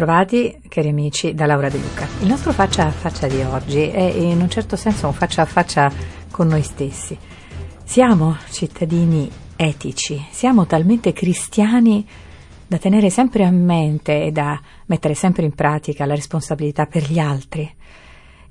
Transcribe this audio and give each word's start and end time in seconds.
Bentrovati, 0.00 0.58
cari 0.66 0.88
amici, 0.88 1.34
da 1.34 1.44
Laura 1.44 1.68
De 1.68 1.76
Luca. 1.76 2.08
Il 2.22 2.26
nostro 2.26 2.52
faccia 2.52 2.86
a 2.86 2.90
faccia 2.90 3.26
di 3.26 3.38
oggi 3.42 3.82
è 3.82 4.00
in 4.00 4.40
un 4.40 4.48
certo 4.48 4.74
senso 4.74 5.08
un 5.08 5.12
faccia 5.12 5.42
a 5.42 5.44
faccia 5.44 5.92
con 6.30 6.46
noi 6.46 6.62
stessi. 6.62 7.18
Siamo 7.84 8.38
cittadini 8.50 9.30
etici, 9.56 10.24
siamo 10.30 10.64
talmente 10.64 11.12
cristiani 11.12 12.08
da 12.66 12.78
tenere 12.78 13.10
sempre 13.10 13.44
a 13.44 13.50
mente 13.50 14.24
e 14.24 14.32
da 14.32 14.58
mettere 14.86 15.12
sempre 15.12 15.44
in 15.44 15.52
pratica 15.54 16.06
la 16.06 16.14
responsabilità 16.14 16.86
per 16.86 17.02
gli 17.02 17.18
altri. 17.18 17.70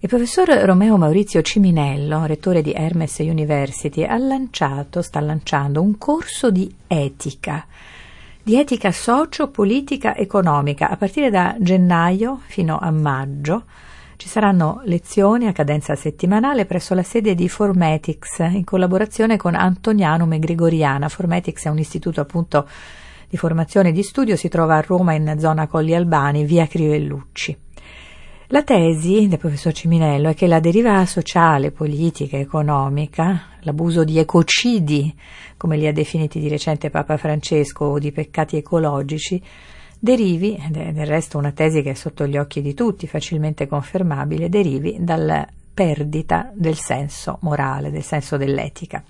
Il 0.01 0.07
professor 0.07 0.49
Romeo 0.49 0.97
Maurizio 0.97 1.41
Ciminello, 1.41 2.25
rettore 2.25 2.61
di 2.61 2.73
Hermes 2.73 3.17
University, 3.17 4.03
ha 4.03 4.19
lanciato, 4.19 5.01
sta 5.01 5.19
lanciando 5.19 5.81
un 5.81 5.97
corso 5.97 6.51
di 6.51 6.71
etica 6.85 7.65
di 8.49 8.57
etica 8.57 8.91
socio-politica 8.91 10.15
economica. 10.15 10.89
A 10.89 10.97
partire 10.97 11.29
da 11.29 11.55
gennaio 11.59 12.41
fino 12.47 12.79
a 12.79 12.89
maggio 12.89 13.65
ci 14.17 14.27
saranno 14.27 14.81
lezioni 14.85 15.45
a 15.45 15.51
cadenza 15.51 15.93
settimanale 15.93 16.65
presso 16.65 16.95
la 16.95 17.03
sede 17.03 17.35
di 17.35 17.47
Formetics 17.47 18.39
in 18.39 18.63
collaborazione 18.63 19.37
con 19.37 19.53
Antonianum 19.53 20.33
e 20.33 20.39
Gregoriana. 20.39 21.09
Formetics 21.09 21.65
è 21.65 21.69
un 21.69 21.77
istituto 21.77 22.21
appunto 22.21 22.67
di 23.29 23.37
formazione 23.37 23.89
e 23.89 23.91
di 23.91 24.01
studio, 24.01 24.35
si 24.35 24.49
trova 24.49 24.77
a 24.77 24.81
Roma 24.81 25.13
in 25.13 25.35
zona 25.37 25.67
Colli 25.67 25.93
Albani, 25.93 26.43
via 26.43 26.65
Crivellucci. 26.65 27.55
La 28.51 28.63
tesi 28.63 29.27
del 29.27 29.37
professor 29.37 29.71
Ciminello 29.71 30.29
è 30.29 30.33
che 30.33 30.47
la 30.47 30.59
deriva 30.59 31.05
sociale, 31.05 31.69
politica, 31.69 32.35
economica, 32.35 33.41
l'abuso 33.59 34.03
di 34.03 34.17
ecocidi, 34.17 35.15
come 35.55 35.77
li 35.77 35.85
ha 35.85 35.93
definiti 35.93 36.39
di 36.39 36.47
recente 36.47 36.89
Papa 36.89 37.17
Francesco, 37.17 37.85
o 37.85 37.99
di 37.99 38.11
peccati 38.11 38.57
ecologici, 38.57 39.39
derivi, 39.99 40.57
del 40.71 41.05
resto 41.05 41.37
una 41.37 41.51
tesi 41.51 41.83
che 41.83 41.91
è 41.91 41.93
sotto 41.93 42.25
gli 42.25 42.39
occhi 42.39 42.63
di 42.63 42.73
tutti, 42.73 43.05
facilmente 43.05 43.67
confermabile, 43.67 44.49
derivi 44.49 44.97
dalla 44.99 45.47
perdita 45.71 46.51
del 46.51 46.75
senso 46.75 47.37
morale, 47.41 47.91
del 47.91 48.01
senso 48.01 48.35
dell'etica. 48.35 49.03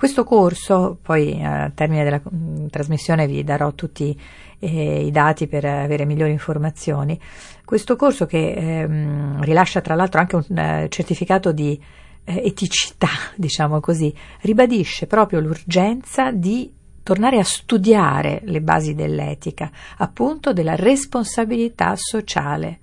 Questo 0.00 0.24
corso, 0.24 0.96
poi 1.02 1.44
al 1.44 1.74
termine 1.74 2.04
della 2.04 2.22
mh, 2.24 2.68
trasmissione 2.68 3.26
vi 3.26 3.44
darò 3.44 3.74
tutti 3.74 4.18
eh, 4.58 5.04
i 5.04 5.10
dati 5.10 5.46
per 5.46 5.66
avere 5.66 6.06
migliori 6.06 6.30
informazioni, 6.30 7.20
questo 7.66 7.96
corso 7.96 8.24
che 8.24 8.50
ehm, 8.50 9.42
rilascia 9.42 9.82
tra 9.82 9.94
l'altro 9.94 10.20
anche 10.20 10.36
un 10.36 10.44
uh, 10.48 10.88
certificato 10.88 11.52
di 11.52 11.78
eh, 12.24 12.46
eticità, 12.46 13.10
diciamo 13.36 13.78
così, 13.80 14.10
ribadisce 14.40 15.06
proprio 15.06 15.38
l'urgenza 15.38 16.30
di 16.30 16.72
tornare 17.02 17.38
a 17.38 17.44
studiare 17.44 18.40
le 18.44 18.62
basi 18.62 18.94
dell'etica, 18.94 19.70
appunto 19.98 20.54
della 20.54 20.76
responsabilità 20.76 21.92
sociale, 21.96 22.78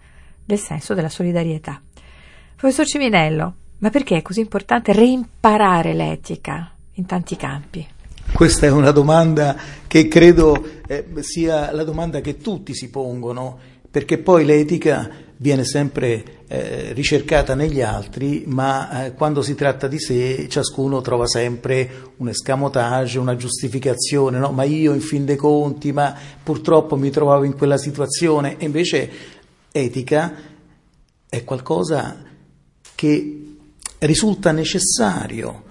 del 0.46 0.60
senso 0.60 0.94
della 0.94 1.10
solidarietà. 1.10 1.82
Professor 2.56 2.86
Ciminello, 2.86 3.56
ma 3.80 3.90
perché 3.90 4.18
è 4.18 4.22
così 4.22 4.42
importante 4.42 4.94
reimparare 4.94 5.96
l'etica? 5.96 6.74
In 6.98 7.06
tanti 7.06 7.36
campi? 7.36 7.88
Questa 8.32 8.66
è 8.66 8.72
una 8.72 8.92
domanda 8.92 9.56
che 9.88 10.08
credo 10.08 10.64
eh, 10.86 11.06
sia 11.22 11.72
la 11.72 11.84
domanda 11.84 12.22
che 12.22 12.38
tutti 12.38 12.76
si 12.76 12.90
pongono, 12.90 13.58
perché 13.90 14.18
poi 14.18 14.46
l'etica 14.46 15.10
viene 15.38 15.64
sempre 15.64 16.44
eh, 16.48 16.94
ricercata 16.94 17.56
negli 17.56 17.82
altri, 17.82 18.44
ma 18.48 19.06
eh, 19.06 19.14
quando 19.14 19.42
si 19.42 19.56
tratta 19.56 19.88
di 19.88 20.00
sé 20.00 20.48
ciascuno 20.50 21.02
trova 21.02 21.28
sempre 21.28 22.12
un 22.18 22.30
escamotage, 22.30 23.20
una 23.20 23.36
giustificazione, 23.36 24.40
no? 24.40 24.52
ma 24.52 24.64
io 24.64 24.94
in 24.94 25.02
fin 25.02 25.26
dei 25.26 25.36
conti, 25.36 25.92
ma 25.92 26.16
purtroppo 26.44 26.96
mi 26.96 27.10
trovavo 27.10 27.44
in 27.44 27.56
quella 27.56 27.78
situazione, 27.78 28.58
e 28.58 28.66
invece 28.66 29.10
etica 29.72 30.34
è 31.30 31.44
qualcosa 31.44 32.24
che 32.96 33.42
risulta 34.00 34.52
necessario 34.52 35.66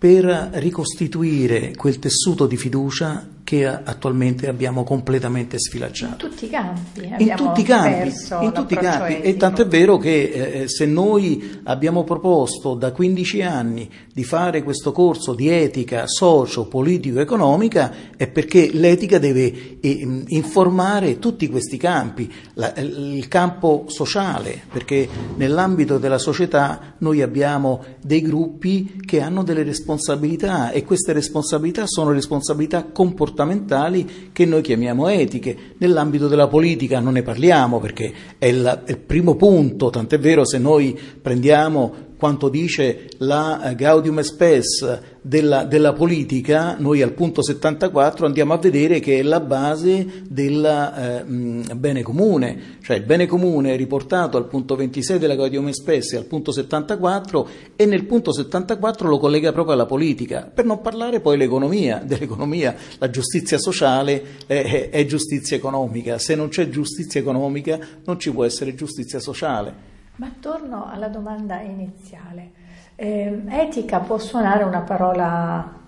per 0.00 0.24
ricostituire 0.54 1.74
quel 1.76 1.98
tessuto 1.98 2.46
di 2.46 2.56
fiducia 2.56 3.22
che 3.44 3.66
attualmente 3.66 4.48
abbiamo 4.48 4.84
completamente 4.84 5.58
sfilacciato. 5.58 6.26
In 6.26 6.30
tutti 6.30 6.44
i 6.44 6.48
campi. 6.48 7.14
In 7.18 7.34
tutti 7.36 7.60
i 7.60 7.64
campi, 7.64 8.44
in 8.44 8.52
tutti 8.52 8.74
i 8.74 8.76
campi. 8.76 9.20
e 9.20 9.36
tanto 9.36 9.62
è 9.62 9.66
vero 9.66 9.96
che 9.98 10.62
eh, 10.62 10.68
se 10.68 10.86
noi 10.86 11.60
abbiamo 11.64 12.04
proposto 12.04 12.74
da 12.74 12.92
15 12.92 13.42
anni 13.42 13.90
di 14.12 14.24
fare 14.24 14.62
questo 14.62 14.92
corso 14.92 15.34
di 15.34 15.48
etica 15.48 16.06
socio, 16.06 16.66
politico, 16.66 17.20
economica, 17.20 17.92
è 18.16 18.28
perché 18.28 18.70
l'etica 18.72 19.18
deve 19.18 19.78
eh, 19.80 20.24
informare 20.28 21.18
tutti 21.18 21.48
questi 21.48 21.76
campi, 21.76 22.32
la, 22.54 22.72
il 22.76 23.26
campo 23.28 23.84
sociale, 23.88 24.62
perché 24.70 25.08
nell'ambito 25.36 25.98
della 25.98 26.18
società 26.18 26.94
noi 26.98 27.22
abbiamo 27.22 27.84
dei 28.02 28.22
gruppi 28.22 29.00
che 29.04 29.20
hanno 29.20 29.42
delle 29.42 29.62
responsabilità 29.62 30.70
e 30.70 30.84
queste 30.84 31.12
responsabilità 31.12 31.84
sono 31.86 32.12
responsabilità 32.12 32.84
comportamentali 32.84 33.29
comportamentali 33.30 34.30
che 34.32 34.44
noi 34.44 34.62
chiamiamo 34.62 35.08
etiche. 35.08 35.56
Nell'ambito 35.78 36.28
della 36.28 36.48
politica 36.48 37.00
non 37.00 37.14
ne 37.14 37.22
parliamo 37.22 37.78
perché 37.78 38.12
è 38.38 38.46
il, 38.46 38.82
è 38.84 38.90
il 38.90 38.98
primo 38.98 39.36
punto, 39.36 39.90
tant'è 39.90 40.18
vero 40.18 40.44
se 40.44 40.58
noi 40.58 40.98
prendiamo 41.20 42.08
quanto 42.20 42.50
dice 42.50 43.08
la 43.16 43.72
Gaudium 43.74 44.20
Spes 44.20 45.00
della, 45.22 45.64
della, 45.64 45.94
politica, 45.94 46.76
noi 46.78 47.00
al 47.00 47.14
punto 47.14 47.42
74 47.42 48.26
andiamo 48.26 48.52
a 48.52 48.58
vedere 48.58 49.00
che 49.00 49.18
è 49.18 49.22
la 49.22 49.40
base 49.40 50.24
del 50.28 50.62
eh, 50.62 51.74
bene 51.74 52.02
comune, 52.02 52.76
cioè 52.82 52.98
il 52.98 53.04
bene 53.04 53.24
comune 53.24 53.72
è 53.72 53.76
riportato 53.78 54.36
al 54.36 54.48
punto 54.48 54.76
26 54.76 55.18
della 55.18 55.34
Gaudium 55.34 55.70
Spes 55.70 56.12
e 56.12 56.18
al 56.18 56.26
punto 56.26 56.52
74 56.52 57.48
e 57.74 57.86
nel 57.86 58.04
punto 58.04 58.34
74 58.34 59.08
lo 59.08 59.18
collega 59.18 59.52
proprio 59.52 59.72
alla 59.72 59.86
politica, 59.86 60.50
per 60.52 60.66
non 60.66 60.82
parlare 60.82 61.20
poi 61.20 61.38
dell'economia, 61.38 62.02
dell'economia 62.04 62.76
la 62.98 63.08
giustizia 63.08 63.56
sociale 63.56 64.22
è, 64.46 64.90
è 64.90 65.06
giustizia 65.06 65.56
economica, 65.56 66.18
se 66.18 66.34
non 66.34 66.48
c'è 66.48 66.68
giustizia 66.68 67.18
economica 67.18 67.78
non 68.04 68.20
ci 68.20 68.30
può 68.30 68.44
essere 68.44 68.74
giustizia 68.74 69.20
sociale. 69.20 69.89
Ma 70.20 70.30
torno 70.38 70.86
alla 70.86 71.08
domanda 71.08 71.62
iniziale. 71.62 72.50
Eh, 72.94 73.40
etica 73.48 74.00
può 74.00 74.18
suonare 74.18 74.64
una 74.64 74.82
parola 74.82 75.78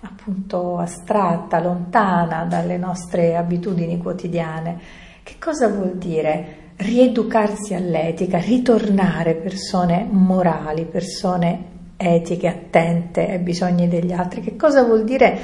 appunto 0.00 0.78
astratta, 0.78 1.58
lontana 1.58 2.44
dalle 2.44 2.76
nostre 2.76 3.36
abitudini 3.36 3.98
quotidiane. 3.98 4.78
Che 5.24 5.34
cosa 5.40 5.66
vuol 5.66 5.96
dire 5.96 6.72
rieducarsi 6.76 7.74
all'etica, 7.74 8.38
ritornare 8.38 9.34
persone 9.34 10.06
morali, 10.08 10.84
persone 10.84 11.72
etiche, 11.96 12.46
attente 12.46 13.28
ai 13.28 13.38
bisogni 13.40 13.88
degli 13.88 14.12
altri? 14.12 14.40
Che 14.40 14.54
cosa 14.54 14.84
vuol 14.84 15.02
dire 15.02 15.36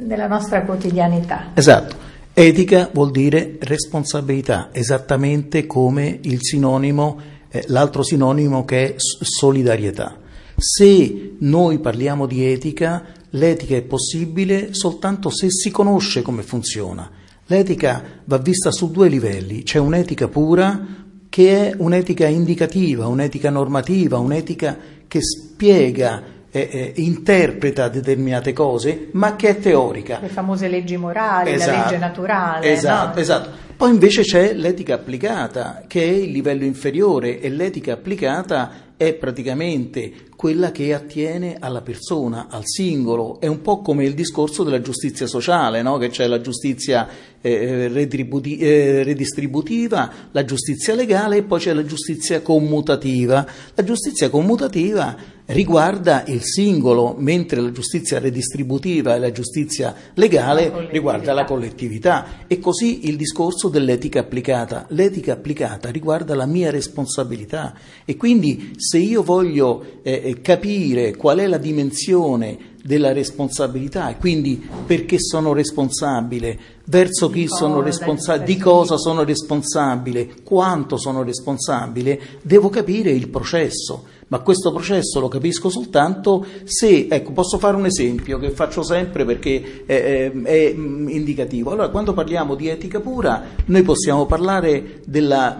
nella 0.00 0.26
nostra 0.26 0.62
quotidianità? 0.62 1.50
Esatto. 1.54 2.09
Etica 2.42 2.88
vuol 2.94 3.10
dire 3.10 3.58
responsabilità, 3.60 4.70
esattamente 4.72 5.66
come 5.66 6.20
sinonimo, 6.38 7.20
eh, 7.50 7.64
l'altro 7.66 8.02
sinonimo 8.02 8.64
che 8.64 8.94
è 8.94 8.94
solidarietà. 8.96 10.18
Se 10.56 11.34
noi 11.38 11.80
parliamo 11.80 12.24
di 12.24 12.46
etica, 12.46 13.04
l'etica 13.28 13.76
è 13.76 13.82
possibile 13.82 14.72
soltanto 14.72 15.28
se 15.28 15.50
si 15.50 15.70
conosce 15.70 16.22
come 16.22 16.40
funziona. 16.40 17.10
L'etica 17.44 18.22
va 18.24 18.38
vista 18.38 18.70
su 18.70 18.90
due 18.90 19.10
livelli, 19.10 19.62
c'è 19.62 19.78
un'etica 19.78 20.28
pura 20.28 20.86
che 21.28 21.68
è 21.68 21.74
un'etica 21.76 22.26
indicativa, 22.26 23.06
un'etica 23.06 23.50
normativa, 23.50 24.16
un'etica 24.16 24.78
che 25.06 25.20
spiega 25.20 26.22
eh, 26.50 26.68
eh, 26.70 26.92
interpreta 26.96 27.88
determinate 27.88 28.52
cose, 28.52 29.08
ma 29.12 29.36
che 29.36 29.48
è 29.50 29.58
teorica. 29.58 30.18
Le 30.20 30.28
famose 30.28 30.68
leggi 30.68 30.96
morali, 30.96 31.52
esatto, 31.52 31.70
la 31.70 31.82
legge 31.82 31.98
naturale. 31.98 32.72
Esatto, 32.72 33.14
no? 33.14 33.20
esatto. 33.20 33.50
Poi 33.76 33.90
invece 33.90 34.22
c'è 34.22 34.52
l'etica 34.52 34.94
applicata, 34.94 35.84
che 35.86 36.02
è 36.02 36.12
il 36.12 36.30
livello 36.30 36.64
inferiore, 36.64 37.40
e 37.40 37.48
l'etica 37.48 37.94
applicata 37.94 38.88
è 39.00 39.14
praticamente 39.14 40.28
quella 40.36 40.70
che 40.70 40.92
attiene 40.92 41.56
alla 41.58 41.80
persona, 41.80 42.48
al 42.50 42.64
singolo, 42.64 43.40
è 43.40 43.46
un 43.46 43.62
po' 43.62 43.80
come 43.80 44.04
il 44.04 44.12
discorso 44.12 44.62
della 44.62 44.82
giustizia 44.82 45.26
sociale, 45.26 45.80
no? 45.80 45.96
che 45.96 46.08
c'è 46.08 46.26
la 46.26 46.42
giustizia 46.42 47.08
eh, 47.40 47.88
retributi- 47.88 48.58
eh, 48.58 49.02
redistributiva, 49.02 50.12
la 50.30 50.44
giustizia 50.44 50.94
legale 50.94 51.38
e 51.38 51.42
poi 51.44 51.60
c'è 51.60 51.72
la 51.72 51.84
giustizia 51.84 52.42
commutativa. 52.42 53.46
La 53.74 53.84
giustizia 53.84 54.28
commutativa 54.28 55.16
riguarda 55.50 56.24
il 56.26 56.42
singolo, 56.42 57.14
mentre 57.18 57.60
la 57.60 57.72
giustizia 57.72 58.18
redistributiva 58.18 59.14
e 59.14 59.18
la 59.18 59.32
giustizia 59.32 59.94
legale 60.14 60.68
la 60.68 60.88
riguarda 60.90 61.32
la 61.32 61.44
collettività. 61.44 62.46
E 62.46 62.58
così 62.58 63.08
il 63.08 63.16
discorso 63.16 63.68
dell'etica 63.68 64.20
applicata. 64.20 64.86
L'etica 64.90 65.32
applicata 65.32 65.90
riguarda 65.90 66.34
la 66.34 66.46
mia 66.46 66.70
responsabilità 66.70 67.74
e 68.04 68.16
quindi 68.16 68.72
se 68.76 68.98
io 68.98 69.22
voglio 69.22 70.00
eh, 70.02 70.22
eh 70.24 70.40
capire 70.40 71.16
qual 71.16 71.38
è 71.38 71.46
la 71.46 71.58
dimensione 71.58 72.68
della 72.82 73.12
responsabilità 73.12 74.08
e 74.08 74.16
quindi 74.16 74.66
perché 74.86 75.18
sono 75.18 75.52
responsabile, 75.52 76.58
verso 76.86 77.28
chi 77.28 77.46
sono 77.46 77.82
responsabile, 77.82 78.44
di 78.44 78.58
cosa 78.58 78.96
sono 78.96 79.22
responsabile, 79.22 80.34
quanto 80.42 80.96
sono 80.96 81.22
responsabile, 81.22 82.20
devo 82.42 82.68
capire 82.68 83.10
il 83.10 83.28
processo 83.28 84.04
ma 84.30 84.38
questo 84.40 84.72
processo 84.72 85.18
lo 85.18 85.28
capisco 85.28 85.68
soltanto 85.68 86.46
se, 86.64 87.08
ecco, 87.10 87.32
posso 87.32 87.58
fare 87.58 87.76
un 87.76 87.86
esempio 87.86 88.38
che 88.38 88.50
faccio 88.50 88.82
sempre 88.82 89.24
perché 89.24 89.82
è, 89.86 90.30
è, 90.30 90.32
è 90.32 90.68
indicativo. 90.68 91.70
Allora, 91.70 91.88
quando 91.88 92.12
parliamo 92.12 92.54
di 92.54 92.68
etica 92.68 93.00
pura, 93.00 93.42
noi 93.66 93.82
possiamo 93.82 94.26
parlare 94.26 95.00
della, 95.04 95.58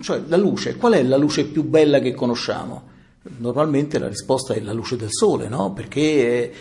cioè, 0.00 0.22
la 0.28 0.36
luce. 0.36 0.76
Qual 0.76 0.92
è 0.92 1.02
la 1.02 1.16
luce 1.16 1.44
più 1.46 1.64
bella 1.64 1.98
che 1.98 2.14
conosciamo? 2.14 2.89
Normalmente 3.22 3.98
la 3.98 4.08
risposta 4.08 4.54
è 4.54 4.60
la 4.60 4.72
luce 4.72 4.96
del 4.96 5.10
sole, 5.10 5.46
no? 5.46 5.74
perché 5.74 6.00
eh, 6.00 6.52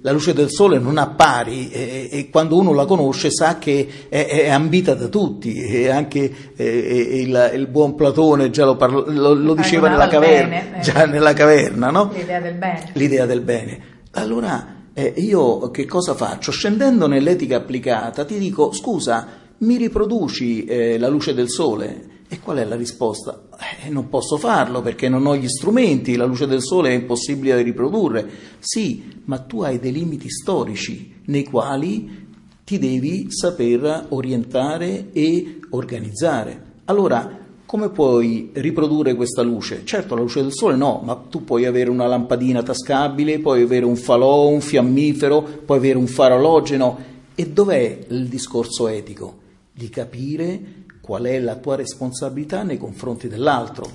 la 0.00 0.10
luce 0.10 0.32
del 0.32 0.50
sole 0.50 0.80
non 0.80 0.98
ha 0.98 1.10
pari 1.10 1.70
e, 1.70 2.08
e, 2.10 2.28
quando 2.28 2.58
uno 2.58 2.72
la 2.72 2.86
conosce 2.86 3.30
sa 3.30 3.58
che 3.58 3.86
è, 4.08 4.26
è 4.26 4.48
ambita 4.48 4.94
da 4.94 5.06
tutti 5.06 5.54
e 5.54 5.90
anche 5.90 6.54
eh, 6.56 7.20
il, 7.20 7.52
il, 7.54 7.68
buon 7.68 7.94
Platone 7.94 8.50
già 8.50 8.64
lo, 8.64 8.74
parlo, 8.74 9.04
lo, 9.06 9.32
lo 9.32 9.54
diceva 9.54 9.88
nella 9.88 10.08
caverna, 10.08 10.48
bene, 10.48 10.78
eh. 10.78 10.82
già 10.82 11.06
nella 11.06 11.34
caverna 11.34 11.90
no? 11.90 12.10
l'idea 12.12 12.40
del 12.40 12.54
bene. 12.54 12.90
L'idea 12.94 13.24
del 13.24 13.40
bene. 13.42 13.80
Allora 14.10 14.86
eh, 14.94 15.14
io 15.18 15.70
che 15.70 15.84
cosa 15.84 16.14
faccio? 16.14 16.50
Scendendo 16.50 17.06
nell'etica 17.06 17.58
applicata 17.58 18.24
ti 18.24 18.38
dico 18.38 18.72
scusa, 18.72 19.28
mi 19.58 19.76
riproduci 19.76 20.64
eh, 20.64 20.98
la 20.98 21.06
luce 21.06 21.32
del 21.32 21.48
sole? 21.48 22.10
E 22.32 22.40
qual 22.40 22.56
è 22.56 22.64
la 22.64 22.76
risposta? 22.76 23.42
Eh, 23.84 23.90
non 23.90 24.08
posso 24.08 24.38
farlo 24.38 24.80
perché 24.80 25.06
non 25.10 25.26
ho 25.26 25.36
gli 25.36 25.48
strumenti, 25.48 26.16
la 26.16 26.24
luce 26.24 26.46
del 26.46 26.62
sole 26.62 26.88
è 26.88 26.94
impossibile 26.94 27.56
da 27.56 27.60
riprodurre. 27.60 28.26
Sì, 28.58 29.20
ma 29.26 29.36
tu 29.40 29.60
hai 29.60 29.78
dei 29.78 29.92
limiti 29.92 30.30
storici 30.30 31.16
nei 31.26 31.44
quali 31.44 32.28
ti 32.64 32.78
devi 32.78 33.26
saper 33.30 34.06
orientare 34.08 35.12
e 35.12 35.58
organizzare. 35.72 36.62
Allora, 36.86 37.38
come 37.66 37.90
puoi 37.90 38.48
riprodurre 38.54 39.14
questa 39.14 39.42
luce? 39.42 39.82
Certo, 39.84 40.14
la 40.14 40.22
luce 40.22 40.40
del 40.40 40.54
sole 40.54 40.74
no, 40.74 41.02
ma 41.04 41.14
tu 41.28 41.44
puoi 41.44 41.66
avere 41.66 41.90
una 41.90 42.06
lampadina 42.06 42.62
tascabile, 42.62 43.40
puoi 43.40 43.60
avere 43.60 43.84
un 43.84 43.96
falò, 43.96 44.48
un 44.48 44.62
fiammifero, 44.62 45.42
puoi 45.66 45.76
avere 45.76 45.98
un 45.98 46.06
farologeno. 46.06 46.98
E 47.34 47.50
dov'è 47.50 48.06
il 48.08 48.26
discorso 48.26 48.88
etico? 48.88 49.40
Di 49.74 49.90
capire 49.90 50.81
qual 51.02 51.24
è 51.24 51.38
la 51.40 51.56
tua 51.56 51.76
responsabilità 51.76 52.62
nei 52.62 52.78
confronti 52.78 53.28
dell'altro. 53.28 53.90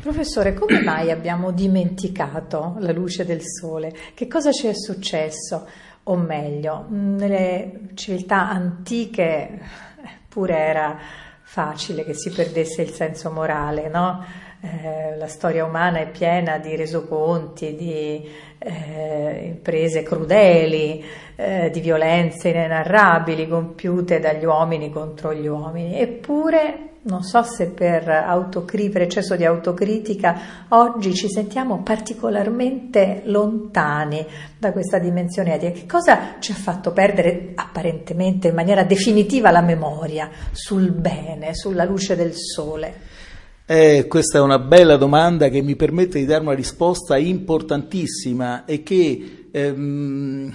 Professore, 0.00 0.54
come 0.54 0.80
mai 0.80 1.10
abbiamo 1.10 1.50
dimenticato 1.50 2.76
la 2.78 2.92
luce 2.92 3.26
del 3.26 3.40
sole? 3.42 3.92
Che 4.14 4.26
cosa 4.26 4.50
ci 4.52 4.68
è 4.68 4.72
successo? 4.72 5.66
O 6.04 6.16
meglio, 6.16 6.86
nelle 6.88 7.90
civiltà 7.94 8.48
antiche 8.48 9.60
pure 10.28 10.56
era 10.56 10.98
facile 11.42 12.04
che 12.04 12.14
si 12.14 12.30
perdesse 12.30 12.82
il 12.82 12.90
senso 12.90 13.30
morale, 13.30 13.88
no? 13.88 14.24
Eh, 14.64 15.16
la 15.16 15.26
storia 15.26 15.64
umana 15.64 15.98
è 15.98 16.08
piena 16.08 16.58
di 16.58 16.76
resoconti, 16.76 17.74
di 17.74 18.24
eh, 18.58 19.46
imprese 19.46 20.04
crudeli, 20.04 21.04
eh, 21.34 21.68
di 21.70 21.80
violenze 21.80 22.50
inenarrabili 22.50 23.48
compiute 23.48 24.20
dagli 24.20 24.44
uomini 24.44 24.92
contro 24.92 25.34
gli 25.34 25.48
uomini. 25.48 25.98
Eppure, 25.98 26.90
non 27.02 27.24
so 27.24 27.42
se 27.42 27.70
per, 27.70 28.08
eccesso 28.08 29.34
di 29.34 29.44
autocritica, 29.44 30.40
oggi 30.68 31.12
ci 31.12 31.28
sentiamo 31.28 31.82
particolarmente 31.82 33.22
lontani 33.24 34.24
da 34.56 34.70
questa 34.70 35.00
dimensione 35.00 35.54
etica. 35.54 35.72
Che 35.72 35.86
cosa 35.86 36.18
ci 36.38 36.52
ha 36.52 36.54
fatto 36.54 36.92
perdere 36.92 37.50
apparentemente 37.56 38.46
in 38.46 38.54
maniera 38.54 38.84
definitiva 38.84 39.50
la 39.50 39.60
memoria 39.60 40.30
sul 40.52 40.92
bene, 40.92 41.52
sulla 41.52 41.82
luce 41.82 42.14
del 42.14 42.34
sole? 42.34 43.10
Eh, 43.64 44.06
questa 44.08 44.38
è 44.38 44.40
una 44.40 44.58
bella 44.58 44.96
domanda 44.96 45.48
che 45.48 45.62
mi 45.62 45.76
permette 45.76 46.18
di 46.18 46.24
dare 46.24 46.42
una 46.42 46.52
risposta 46.52 47.16
importantissima 47.16 48.64
e 48.64 48.82
che 48.82 49.46
ehm, 49.52 50.52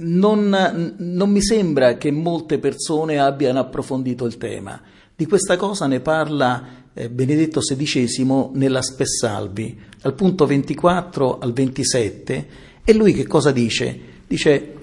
non, 0.00 0.94
non 0.98 1.30
mi 1.30 1.42
sembra 1.42 1.96
che 1.96 2.10
molte 2.10 2.58
persone 2.58 3.18
abbiano 3.18 3.58
approfondito 3.58 4.26
il 4.26 4.36
tema. 4.36 4.80
Di 5.16 5.26
questa 5.26 5.56
cosa 5.56 5.86
ne 5.86 6.00
parla 6.00 6.82
eh, 6.92 7.08
Benedetto 7.08 7.60
XVI 7.60 8.50
nella 8.52 8.82
Spessalvi, 8.82 9.78
dal 10.00 10.14
punto 10.14 10.44
24 10.44 11.38
al 11.38 11.52
27, 11.52 12.46
e 12.84 12.92
lui 12.92 13.14
che 13.14 13.26
cosa 13.26 13.50
dice? 13.50 13.98
Dice, 14.26 14.74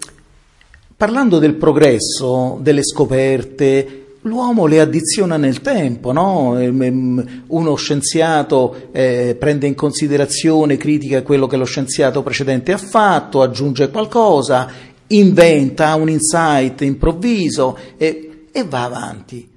parlando 0.97 1.37
del 1.37 1.55
progresso, 1.55 2.57
delle 2.61 2.83
scoperte, 2.83 3.98
l'uomo 4.21 4.65
le 4.65 4.79
addiziona 4.79 5.37
nel 5.37 5.61
tempo, 5.61 6.11
no? 6.11 6.57
Ehm, 6.59 6.81
ehm, 6.81 7.43
uno 7.47 7.75
scienziato 7.75 8.89
eh, 8.91 9.35
prende 9.39 9.67
in 9.67 9.75
considerazione, 9.75 10.77
critica 10.77 11.21
quello 11.23 11.47
che 11.47 11.57
lo 11.57 11.65
scienziato 11.65 12.23
precedente 12.23 12.73
ha 12.73 12.77
fatto, 12.77 13.41
aggiunge 13.41 13.89
qualcosa, 13.89 14.71
inventa 15.07 15.95
un 15.95 16.09
insight 16.09 16.81
improvviso 16.81 17.77
e, 17.97 18.47
e 18.51 18.63
va 18.63 18.83
avanti. 18.83 19.47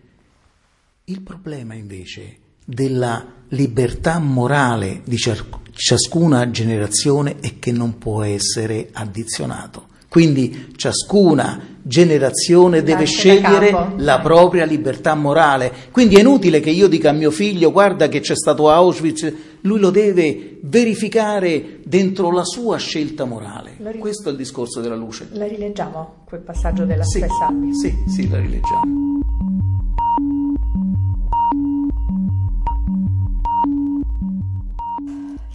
Il 1.04 1.20
problema 1.22 1.74
invece 1.74 2.36
della 2.64 3.26
libertà 3.48 4.18
morale 4.18 5.02
di 5.04 5.16
ciascuna 5.16 6.50
generazione 6.50 7.36
è 7.40 7.58
che 7.58 7.72
non 7.72 7.98
può 7.98 8.22
essere 8.22 8.88
addizionato. 8.92 9.90
Quindi 10.12 10.74
ciascuna 10.76 11.78
generazione 11.80 12.82
deve 12.82 13.06
scegliere 13.06 13.94
la 13.96 14.20
propria 14.20 14.66
libertà 14.66 15.14
morale. 15.14 15.72
Quindi 15.90 16.16
è 16.16 16.20
inutile 16.20 16.60
che 16.60 16.68
io 16.68 16.86
dica 16.86 17.08
a 17.08 17.12
mio 17.14 17.30
figlio 17.30 17.72
guarda 17.72 18.08
che 18.08 18.20
c'è 18.20 18.36
stato 18.36 18.68
Auschwitz, 18.68 19.32
lui 19.62 19.80
lo 19.80 19.88
deve 19.88 20.58
verificare 20.64 21.78
dentro 21.84 22.30
la 22.30 22.44
sua 22.44 22.76
scelta 22.76 23.24
morale. 23.24 23.76
Ri- 23.78 23.98
Questo 24.00 24.28
è 24.28 24.32
il 24.32 24.36
discorso 24.36 24.82
della 24.82 24.96
luce. 24.96 25.28
La 25.32 25.46
rileggiamo 25.46 26.16
quel 26.26 26.42
passaggio 26.42 26.84
della 26.84 27.04
sì, 27.04 27.20
stessa. 27.20 27.48
Sì, 27.80 28.04
sì, 28.06 28.28
la 28.28 28.38
rileggiamo. 28.38 29.20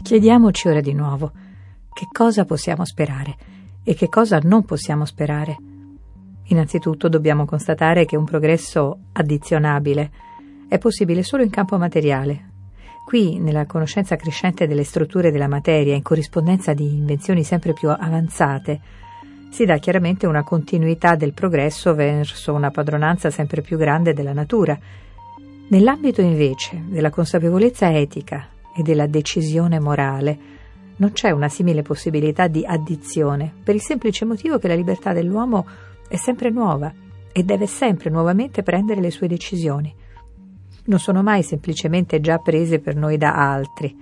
Chiediamoci 0.02 0.68
ora 0.68 0.82
di 0.82 0.94
nuovo 0.94 1.32
che 1.94 2.08
cosa 2.12 2.44
possiamo 2.44 2.86
sperare 2.86 3.36
e 3.88 3.94
che 3.94 4.10
cosa 4.10 4.42
non 4.44 4.66
possiamo 4.66 5.06
sperare. 5.06 5.56
Innanzitutto 6.48 7.08
dobbiamo 7.08 7.46
constatare 7.46 8.04
che 8.04 8.18
un 8.18 8.26
progresso 8.26 8.98
addizionabile 9.14 10.12
è 10.68 10.78
possibile 10.78 11.24
solo 11.24 11.44
in 11.44 11.50
campo 11.50 11.78
materiale. 11.78 12.50
Qui, 13.06 13.40
nella 13.40 13.66
conoscenza 13.66 14.18
crescente 14.18 14.68
delle 14.68 14.84
strutture 14.84 15.32
della 15.32 15.48
materia, 15.48 15.96
in 15.96 16.02
corrispondenza 16.02 16.74
di 16.74 16.96
invenzioni 16.96 17.46
sempre 17.46 17.72
più 17.72 17.88
avanzate, 17.90 18.82
si 19.52 19.64
dà 19.64 19.78
chiaramente 19.78 20.28
una 20.28 20.44
continuità 20.44 21.16
del 21.16 21.32
progresso 21.32 21.96
verso 21.96 22.52
una 22.52 22.72
padronanza 22.72 23.30
sempre 23.30 23.62
più 23.62 23.78
grande 23.78 24.12
della 24.12 24.34
natura. 24.34 24.78
Nell'ambito 25.70 26.20
invece 26.20 26.84
della 26.88 27.10
consapevolezza 27.10 27.90
etica 27.90 28.50
e 28.76 28.84
della 28.84 29.08
decisione 29.08 29.80
morale, 29.80 30.57
non 30.98 31.12
c'è 31.12 31.32
una 31.32 31.50
simile 31.50 31.82
possibilità 31.82 32.48
di 32.48 32.66
addizione, 32.66 33.54
per 33.64 33.76
il 33.76 33.82
semplice 33.82 34.26
motivo 34.26 34.58
che 34.58 34.68
la 34.68 34.76
libertà 34.76 35.14
dell'uomo 35.14 35.66
è 36.08 36.16
sempre 36.16 36.50
nuova 36.50 36.92
e 37.32 37.44
deve 37.44 37.68
sempre 37.68 38.10
nuovamente 38.10 38.64
prendere 38.64 39.02
le 39.02 39.12
sue 39.12 39.28
decisioni. 39.28 39.94
Non 40.86 41.00
sono 41.00 41.22
mai 41.22 41.44
semplicemente 41.44 42.20
già 42.20 42.38
prese 42.38 42.80
per 42.80 42.96
noi 42.96 43.18
da 43.18 43.34
altri. 43.34 43.96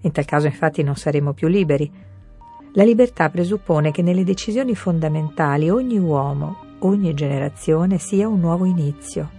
In 0.00 0.12
tal 0.12 0.24
caso 0.24 0.46
infatti 0.46 0.82
non 0.82 0.96
saremo 0.96 1.32
più 1.32 1.48
liberi. 1.48 1.90
La 2.72 2.84
libertà 2.84 3.30
presuppone 3.30 3.90
che 3.90 4.02
nelle 4.02 4.24
decisioni 4.24 4.74
fondamentali 4.74 5.70
ogni 5.70 5.98
uomo, 5.98 6.56
ogni 6.80 7.14
generazione 7.14 7.98
sia 7.98 8.28
un 8.28 8.40
nuovo 8.40 8.64
inizio. 8.64 9.37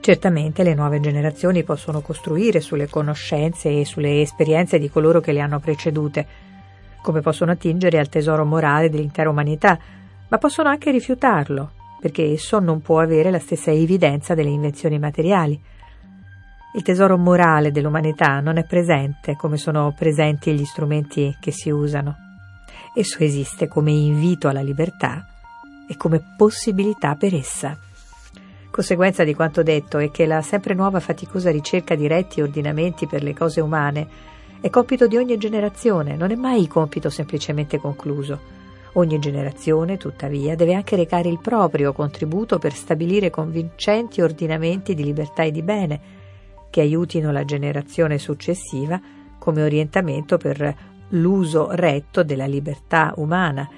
Certamente 0.00 0.62
le 0.62 0.74
nuove 0.74 1.00
generazioni 1.00 1.64
possono 1.64 2.00
costruire 2.00 2.60
sulle 2.60 2.88
conoscenze 2.88 3.80
e 3.80 3.84
sulle 3.84 4.20
esperienze 4.20 4.78
di 4.78 4.88
coloro 4.88 5.20
che 5.20 5.32
le 5.32 5.40
hanno 5.40 5.60
precedute, 5.60 6.26
come 7.02 7.20
possono 7.20 7.52
attingere 7.52 7.98
al 7.98 8.08
tesoro 8.08 8.44
morale 8.44 8.90
dell'intera 8.90 9.30
umanità, 9.30 9.78
ma 10.28 10.38
possono 10.38 10.68
anche 10.68 10.90
rifiutarlo, 10.90 11.72
perché 12.00 12.32
esso 12.32 12.58
non 12.58 12.80
può 12.80 13.00
avere 13.00 13.30
la 13.30 13.38
stessa 13.38 13.70
evidenza 13.70 14.34
delle 14.34 14.50
invenzioni 14.50 14.98
materiali. 14.98 15.60
Il 16.74 16.82
tesoro 16.82 17.16
morale 17.16 17.72
dell'umanità 17.72 18.40
non 18.40 18.56
è 18.56 18.64
presente 18.64 19.36
come 19.36 19.56
sono 19.56 19.92
presenti 19.96 20.52
gli 20.52 20.64
strumenti 20.64 21.36
che 21.40 21.50
si 21.50 21.70
usano. 21.70 22.16
Esso 22.94 23.24
esiste 23.24 23.68
come 23.68 23.90
invito 23.90 24.48
alla 24.48 24.60
libertà 24.60 25.26
e 25.88 25.96
come 25.96 26.34
possibilità 26.36 27.14
per 27.14 27.34
essa. 27.34 27.76
Conseguenza 28.78 29.24
di 29.24 29.34
quanto 29.34 29.64
detto 29.64 29.98
è 29.98 30.08
che 30.12 30.24
la 30.24 30.40
sempre 30.40 30.72
nuova 30.72 31.00
faticosa 31.00 31.50
ricerca 31.50 31.96
di 31.96 32.06
retti 32.06 32.40
ordinamenti 32.40 33.08
per 33.08 33.24
le 33.24 33.34
cose 33.34 33.60
umane 33.60 34.06
è 34.60 34.70
compito 34.70 35.08
di 35.08 35.16
ogni 35.16 35.36
generazione, 35.36 36.14
non 36.14 36.30
è 36.30 36.36
mai 36.36 36.68
compito 36.68 37.10
semplicemente 37.10 37.78
concluso. 37.78 38.38
Ogni 38.92 39.18
generazione, 39.18 39.96
tuttavia, 39.96 40.54
deve 40.54 40.74
anche 40.74 40.94
recare 40.94 41.28
il 41.28 41.40
proprio 41.40 41.92
contributo 41.92 42.60
per 42.60 42.72
stabilire 42.72 43.30
convincenti 43.30 44.20
ordinamenti 44.20 44.94
di 44.94 45.02
libertà 45.02 45.42
e 45.42 45.50
di 45.50 45.62
bene, 45.62 46.00
che 46.70 46.80
aiutino 46.80 47.32
la 47.32 47.44
generazione 47.44 48.16
successiva 48.16 49.00
come 49.40 49.64
orientamento 49.64 50.36
per 50.36 50.76
l'uso 51.08 51.70
retto 51.72 52.22
della 52.22 52.46
libertà 52.46 53.12
umana 53.16 53.68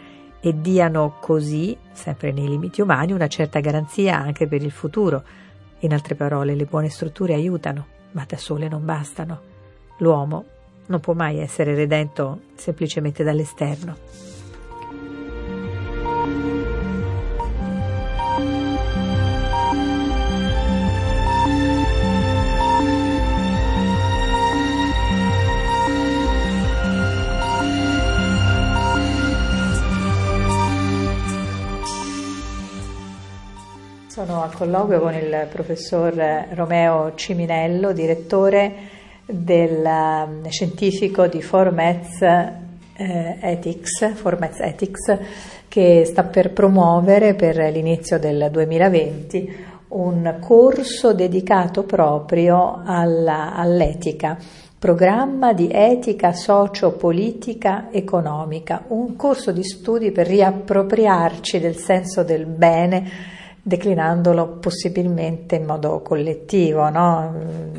e 0.41 0.61
diano 0.61 1.17
così, 1.21 1.77
sempre 1.93 2.33
nei 2.33 2.49
limiti 2.49 2.81
umani, 2.81 3.13
una 3.13 3.29
certa 3.29 3.61
garanzia 3.61 4.19
anche 4.19 4.47
per 4.47 4.63
il 4.63 4.71
futuro. 4.71 5.23
In 5.81 5.93
altre 5.93 6.15
parole, 6.15 6.55
le 6.55 6.65
buone 6.65 6.89
strutture 6.89 7.35
aiutano, 7.35 7.87
ma 8.13 8.25
da 8.27 8.37
sole 8.37 8.69
non 8.69 8.85
bastano. 8.85 9.41
L'uomo 9.99 10.45
non 10.87 11.01
può 11.01 11.13
mai 11.13 11.39
essere 11.39 11.75
redento 11.75 12.41
semplicemente 12.55 13.23
dall'esterno. 13.23 14.30
Sono 34.27 34.43
al 34.43 34.53
colloquio 34.53 35.01
con 35.01 35.15
il 35.15 35.49
professor 35.51 36.13
Romeo 36.51 37.15
Ciminello, 37.15 37.93
direttore 37.93 38.75
del 39.25 39.83
um, 39.83 40.47
scientifico 40.47 41.27
di 41.27 41.41
Formez 41.41 42.21
eh, 42.21 43.39
Ethics, 43.41 44.13
Formez 44.13 44.61
Ethics, 44.61 45.19
che 45.69 46.05
sta 46.05 46.25
per 46.25 46.53
promuovere 46.53 47.33
per 47.33 47.57
l'inizio 47.73 48.19
del 48.19 48.51
2020 48.53 49.65
un 49.89 50.37
corso 50.39 51.15
dedicato 51.15 51.85
proprio 51.85 52.83
alla, 52.85 53.55
all'etica 53.55 54.37
programma 54.79 55.55
di 55.55 55.71
etica 55.73 56.35
socio-politica 56.35 57.89
economica, 57.91 58.85
un 58.89 59.17
corso 59.17 59.51
di 59.51 59.65
studi 59.65 60.11
per 60.11 60.27
riappropriarci 60.27 61.59
del 61.59 61.77
senso 61.77 62.23
del 62.23 62.45
bene 62.45 63.39
declinandolo 63.63 64.59
possibilmente 64.59 65.57
in 65.57 65.65
modo 65.65 66.01
collettivo, 66.01 66.89
no? 66.89 67.35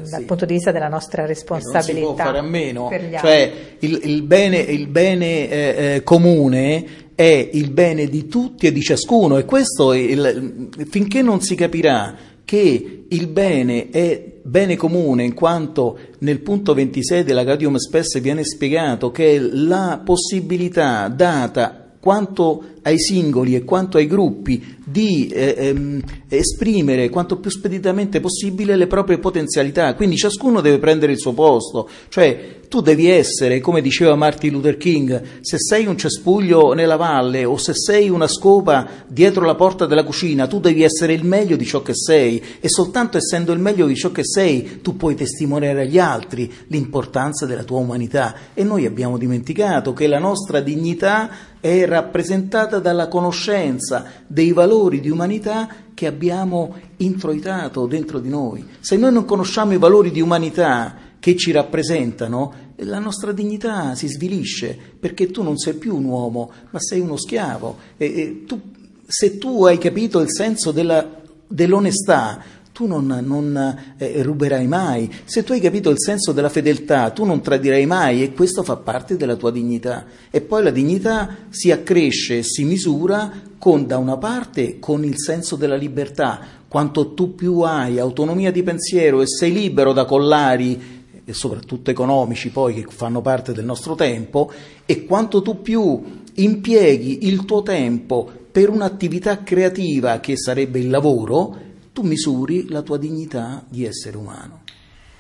dal 0.09 0.19
sì. 0.19 0.25
punto 0.25 0.45
di 0.45 0.53
vista 0.53 0.71
della 0.71 0.87
nostra 0.87 1.25
responsabilità. 1.25 1.99
non 1.99 2.09
si 2.09 2.15
può 2.15 2.25
fare 2.25 2.37
a 2.37 2.41
meno, 2.41 2.89
cioè 3.19 3.51
il, 3.79 4.01
il 4.03 4.21
bene, 4.23 4.57
il 4.57 4.87
bene 4.87 5.49
eh, 5.49 5.95
eh, 5.95 6.03
comune 6.03 6.85
è 7.15 7.49
il 7.53 7.69
bene 7.71 8.07
di 8.07 8.27
tutti 8.27 8.67
e 8.67 8.71
di 8.71 8.81
ciascuno 8.81 9.37
e 9.37 9.45
questo 9.45 9.93
il, 9.93 10.69
finché 10.89 11.21
non 11.21 11.41
si 11.41 11.55
capirà 11.55 12.15
che 12.43 13.05
il 13.07 13.27
bene 13.27 13.89
è 13.89 14.39
bene 14.43 14.75
comune 14.75 15.23
in 15.23 15.33
quanto 15.33 15.97
nel 16.19 16.39
punto 16.39 16.73
26 16.73 17.23
della 17.23 17.43
Gaudium 17.43 17.75
Spes 17.75 18.19
viene 18.19 18.43
spiegato 18.43 19.11
che 19.11 19.35
è 19.35 19.39
la 19.39 20.01
possibilità 20.03 21.07
data 21.09 21.80
quanto 22.01 22.63
ai 22.81 22.99
singoli 22.99 23.55
e 23.55 23.63
quanto 23.63 23.97
ai 23.97 24.07
gruppi 24.07 24.79
di 24.83 25.27
eh, 25.27 25.55
ehm, 25.55 26.01
esprimere 26.27 27.09
quanto 27.09 27.37
più 27.37 27.51
speditamente 27.51 28.19
possibile 28.19 28.75
le 28.75 28.87
proprie 28.87 29.19
potenzialità, 29.19 29.93
quindi 29.93 30.17
ciascuno 30.17 30.61
deve 30.61 30.79
prendere 30.79 31.11
il 31.11 31.19
suo 31.19 31.33
posto, 31.33 31.87
cioè 32.09 32.59
tu 32.71 32.79
devi 32.79 33.09
essere, 33.09 33.59
come 33.59 33.81
diceva 33.81 34.15
Martin 34.15 34.53
Luther 34.53 34.77
King, 34.77 35.41
se 35.41 35.57
sei 35.59 35.87
un 35.87 35.97
cespuglio 35.97 36.71
nella 36.71 36.95
valle 36.95 37.43
o 37.43 37.57
se 37.57 37.73
sei 37.75 38.09
una 38.09 38.29
scopa 38.29 38.87
dietro 39.07 39.45
la 39.45 39.55
porta 39.55 39.85
della 39.85 40.05
cucina, 40.05 40.47
tu 40.47 40.61
devi 40.61 40.81
essere 40.81 41.11
il 41.11 41.25
meglio 41.25 41.57
di 41.57 41.65
ciò 41.65 41.81
che 41.81 41.93
sei. 41.93 42.41
E 42.61 42.69
soltanto 42.69 43.17
essendo 43.17 43.51
il 43.51 43.59
meglio 43.59 43.87
di 43.87 43.95
ciò 43.97 44.13
che 44.13 44.23
sei 44.23 44.79
tu 44.81 44.95
puoi 44.95 45.15
testimoniare 45.15 45.81
agli 45.81 45.99
altri 45.99 46.49
l'importanza 46.67 47.45
della 47.45 47.65
tua 47.65 47.79
umanità. 47.79 48.35
E 48.53 48.63
noi 48.63 48.85
abbiamo 48.85 49.17
dimenticato 49.17 49.91
che 49.91 50.07
la 50.07 50.19
nostra 50.19 50.61
dignità 50.61 51.29
è 51.61 51.85
rappresentata 51.85 52.79
dalla 52.79 53.07
conoscenza 53.07 54.03
dei 54.27 54.51
valori 54.51 54.99
di 54.99 55.09
umanità 55.09 55.69
che 55.93 56.07
abbiamo 56.07 56.75
introitato 56.97 57.85
dentro 57.85 58.19
di 58.19 58.29
noi. 58.29 58.65
Se 58.79 58.97
noi 58.97 59.13
non 59.13 59.23
conosciamo 59.25 59.73
i 59.73 59.77
valori 59.77 60.11
di 60.11 60.19
umanità 60.19 61.09
che 61.19 61.35
ci 61.37 61.51
rappresentano, 61.51 62.69
la 62.77 62.97
nostra 62.97 63.31
dignità 63.31 63.93
si 63.93 64.07
svilisce 64.07 64.75
perché 64.99 65.29
tu 65.29 65.43
non 65.43 65.57
sei 65.57 65.75
più 65.75 65.95
un 65.95 66.05
uomo, 66.05 66.51
ma 66.71 66.79
sei 66.81 66.99
uno 66.99 67.15
schiavo. 67.15 67.77
E, 67.95 68.05
e 68.05 68.43
tu, 68.45 68.59
se 69.05 69.37
tu 69.37 69.63
hai 69.65 69.77
capito 69.77 70.19
il 70.19 70.31
senso 70.31 70.71
della, 70.71 71.07
dell'onestà, 71.47 72.43
tu 72.81 72.87
non, 72.87 73.21
non 73.23 73.77
eh, 73.97 74.23
ruberai 74.23 74.65
mai. 74.65 75.07
Se 75.25 75.43
tu 75.43 75.51
hai 75.51 75.59
capito 75.59 75.91
il 75.91 75.99
senso 75.99 76.31
della 76.31 76.49
fedeltà, 76.49 77.11
tu 77.11 77.25
non 77.25 77.39
tradirai 77.39 77.85
mai 77.85 78.23
e 78.23 78.33
questo 78.33 78.63
fa 78.63 78.77
parte 78.77 79.17
della 79.17 79.35
tua 79.35 79.51
dignità. 79.51 80.05
E 80.31 80.41
poi 80.41 80.63
la 80.63 80.71
dignità 80.71 81.37
si 81.49 81.69
accresce 81.69 82.41
si 82.41 82.63
misura 82.63 83.31
con, 83.59 83.85
da 83.85 83.99
una 83.99 84.17
parte, 84.17 84.79
con 84.79 85.03
il 85.03 85.19
senso 85.19 85.55
della 85.55 85.75
libertà. 85.75 86.39
Quanto 86.67 87.13
tu 87.13 87.35
più 87.35 87.59
hai 87.59 87.99
autonomia 87.99 88.51
di 88.51 88.63
pensiero 88.63 89.21
e 89.21 89.27
sei 89.27 89.53
libero 89.53 89.93
da 89.93 90.05
collari 90.05 90.99
e 91.23 91.33
soprattutto 91.33 91.91
economici 91.91 92.49
poi 92.49 92.73
che 92.73 92.85
fanno 92.87 93.21
parte 93.21 93.53
del 93.53 93.65
nostro 93.65 93.93
tempo 93.93 94.51
e 94.87 95.05
quanto 95.05 95.43
tu 95.43 95.61
più 95.61 96.01
impieghi 96.33 97.27
il 97.27 97.45
tuo 97.45 97.61
tempo 97.61 98.27
per 98.51 98.69
un'attività 98.69 99.43
creativa 99.43 100.19
che 100.19 100.35
sarebbe 100.35 100.79
il 100.79 100.89
lavoro, 100.89 101.69
tu 101.93 102.03
misuri 102.03 102.69
la 102.69 102.81
tua 102.81 102.97
dignità 102.97 103.63
di 103.67 103.85
essere 103.85 104.17
umano. 104.17 104.61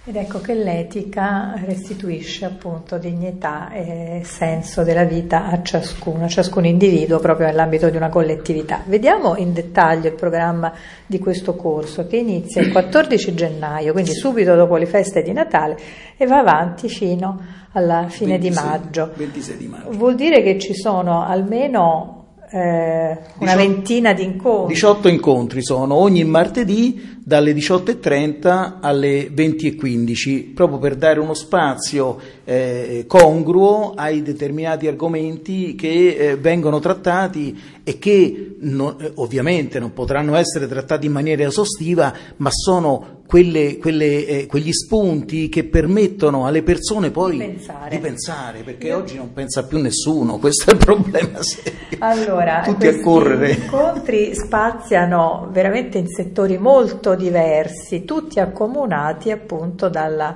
Ed 0.03 0.15
ecco 0.15 0.41
che 0.41 0.55
l'etica 0.55 1.53
restituisce 1.63 2.45
appunto 2.45 2.97
dignità 2.97 3.71
e 3.71 4.21
senso 4.23 4.81
della 4.81 5.03
vita 5.03 5.45
a 5.45 5.61
ciascuno, 5.61 6.25
a 6.25 6.27
ciascun 6.27 6.65
individuo 6.65 7.19
proprio 7.19 7.45
nell'ambito 7.45 7.87
di 7.87 7.97
una 7.97 8.09
collettività. 8.09 8.81
Vediamo 8.87 9.35
in 9.35 9.53
dettaglio 9.53 10.07
il 10.07 10.15
programma 10.15 10.73
di 11.05 11.19
questo 11.19 11.55
corso 11.55 12.07
che 12.07 12.17
inizia 12.17 12.63
il 12.63 12.71
14 12.71 13.35
gennaio, 13.35 13.91
quindi 13.91 14.13
subito 14.13 14.55
dopo 14.55 14.75
le 14.77 14.87
feste 14.87 15.21
di 15.21 15.33
Natale 15.33 15.77
e 16.17 16.25
va 16.25 16.39
avanti 16.39 16.89
fino 16.89 17.39
alla 17.73 18.07
fine 18.09 18.39
26, 18.39 18.49
di 18.49 18.55
maggio. 18.55 19.11
26 19.13 19.57
di 19.57 19.67
maggio. 19.67 19.91
Vuol 19.91 20.15
dire 20.15 20.41
che 20.41 20.57
ci 20.57 20.73
sono 20.73 21.23
almeno 21.23 22.20
eh, 22.51 23.17
una 23.37 23.55
18, 23.55 23.55
ventina 23.55 24.13
di 24.13 24.23
incontri. 24.23 24.73
18 24.73 25.07
incontri 25.07 25.63
sono 25.63 25.95
ogni 25.95 26.23
martedì 26.25 27.19
dalle 27.23 27.53
18.30 27.53 28.77
alle 28.81 29.29
20.15, 29.29 30.53
proprio 30.53 30.77
per 30.79 30.95
dare 30.95 31.19
uno 31.19 31.33
spazio 31.33 32.19
eh, 32.51 33.05
congruo 33.07 33.93
ai 33.95 34.21
determinati 34.21 34.87
argomenti 34.87 35.73
che 35.73 36.15
eh, 36.15 36.35
vengono 36.35 36.79
trattati 36.79 37.57
e 37.83 37.97
che 37.97 38.57
non, 38.59 38.97
eh, 38.99 39.11
ovviamente 39.15 39.79
non 39.79 39.93
potranno 39.93 40.35
essere 40.35 40.67
trattati 40.67 41.05
in 41.05 41.13
maniera 41.13 41.43
esaustiva, 41.43 42.13
ma 42.37 42.49
sono 42.51 43.19
quelle, 43.25 43.77
quelle, 43.77 44.25
eh, 44.25 44.45
quegli 44.47 44.73
spunti 44.73 45.47
che 45.47 45.63
permettono 45.63 46.45
alle 46.45 46.61
persone 46.61 47.11
poi 47.11 47.37
pensare. 47.37 47.95
di 47.95 48.01
pensare, 48.01 48.63
perché 48.63 48.87
Io... 48.87 48.97
oggi 48.97 49.15
non 49.15 49.31
pensa 49.31 49.65
più 49.65 49.79
nessuno, 49.79 50.37
questo 50.37 50.71
è 50.71 50.73
il 50.73 50.79
problema 50.79 51.41
serio. 51.41 51.79
Allora, 51.99 52.63
Tutti 52.65 52.87
a 52.87 52.99
correre. 52.99 53.53
Gli 53.53 53.61
incontri 53.61 54.35
spaziano 54.35 55.47
veramente 55.53 55.97
in 55.97 56.07
settori 56.07 56.57
molto 56.57 57.15
diversi, 57.15 58.03
tutti 58.03 58.41
accomunati 58.41 59.31
appunto 59.31 59.87
dal 59.87 60.35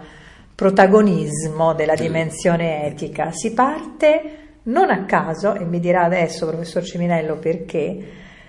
protagonismo 0.56 1.74
della 1.74 1.96
dimensione 1.96 2.86
etica. 2.86 3.32
Si 3.32 3.54
parte 3.54 4.44
Non 4.68 4.90
a 4.90 5.06
caso, 5.06 5.54
e 5.54 5.64
mi 5.64 5.80
dirà 5.80 6.06
adesso 6.06 6.48
professor 6.48 6.84
Ciminello 6.84 7.38
perché, 7.38 8.04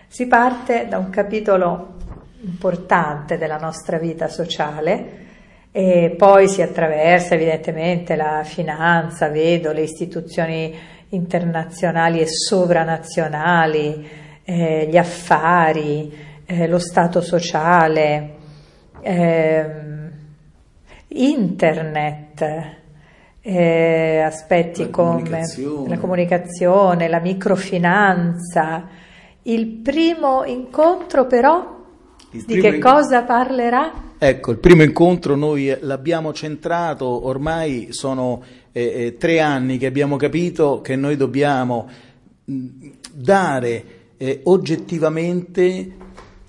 si 0.08 0.26
parte 0.26 0.86
da 0.88 0.96
un 0.96 1.10
capitolo 1.10 1.96
importante 2.40 3.36
della 3.36 3.58
nostra 3.58 3.98
vita 3.98 4.28
sociale 4.28 5.24
e 5.72 6.14
poi 6.16 6.48
si 6.48 6.62
attraversa 6.62 7.34
evidentemente 7.34 8.16
la 8.16 8.42
finanza, 8.44 9.28
vedo 9.28 9.72
le 9.72 9.82
istituzioni 9.82 10.74
internazionali 11.10 12.20
e 12.20 12.26
sovranazionali, 12.26 14.08
eh, 14.42 14.86
gli 14.88 14.96
affari, 14.96 16.40
eh, 16.46 16.66
lo 16.66 16.78
stato 16.78 17.20
sociale, 17.20 18.36
eh, 19.02 19.66
internet, 21.08 22.74
eh, 23.40 24.20
aspetti 24.20 24.82
la 24.82 24.90
come 24.90 25.22
la 25.86 25.98
comunicazione, 25.98 27.08
la 27.08 27.20
microfinanza. 27.20 28.88
Il 29.42 29.66
primo 29.66 30.44
incontro 30.44 31.26
però 31.26 31.84
il 32.30 32.44
di 32.44 32.60
che 32.60 32.68
incontro... 32.68 32.90
cosa 32.90 33.22
parlerà? 33.22 33.92
Ecco, 34.18 34.50
il 34.50 34.58
primo 34.58 34.82
incontro 34.82 35.36
noi 35.36 35.76
l'abbiamo 35.80 36.32
centrato, 36.32 37.26
ormai 37.26 37.88
sono 37.90 38.42
eh, 38.72 38.82
eh, 38.82 39.16
tre 39.16 39.40
anni 39.40 39.78
che 39.78 39.86
abbiamo 39.86 40.16
capito 40.16 40.80
che 40.80 40.96
noi 40.96 41.16
dobbiamo 41.16 41.88
dare 42.44 43.84
eh, 44.16 44.40
oggettivamente 44.44 45.96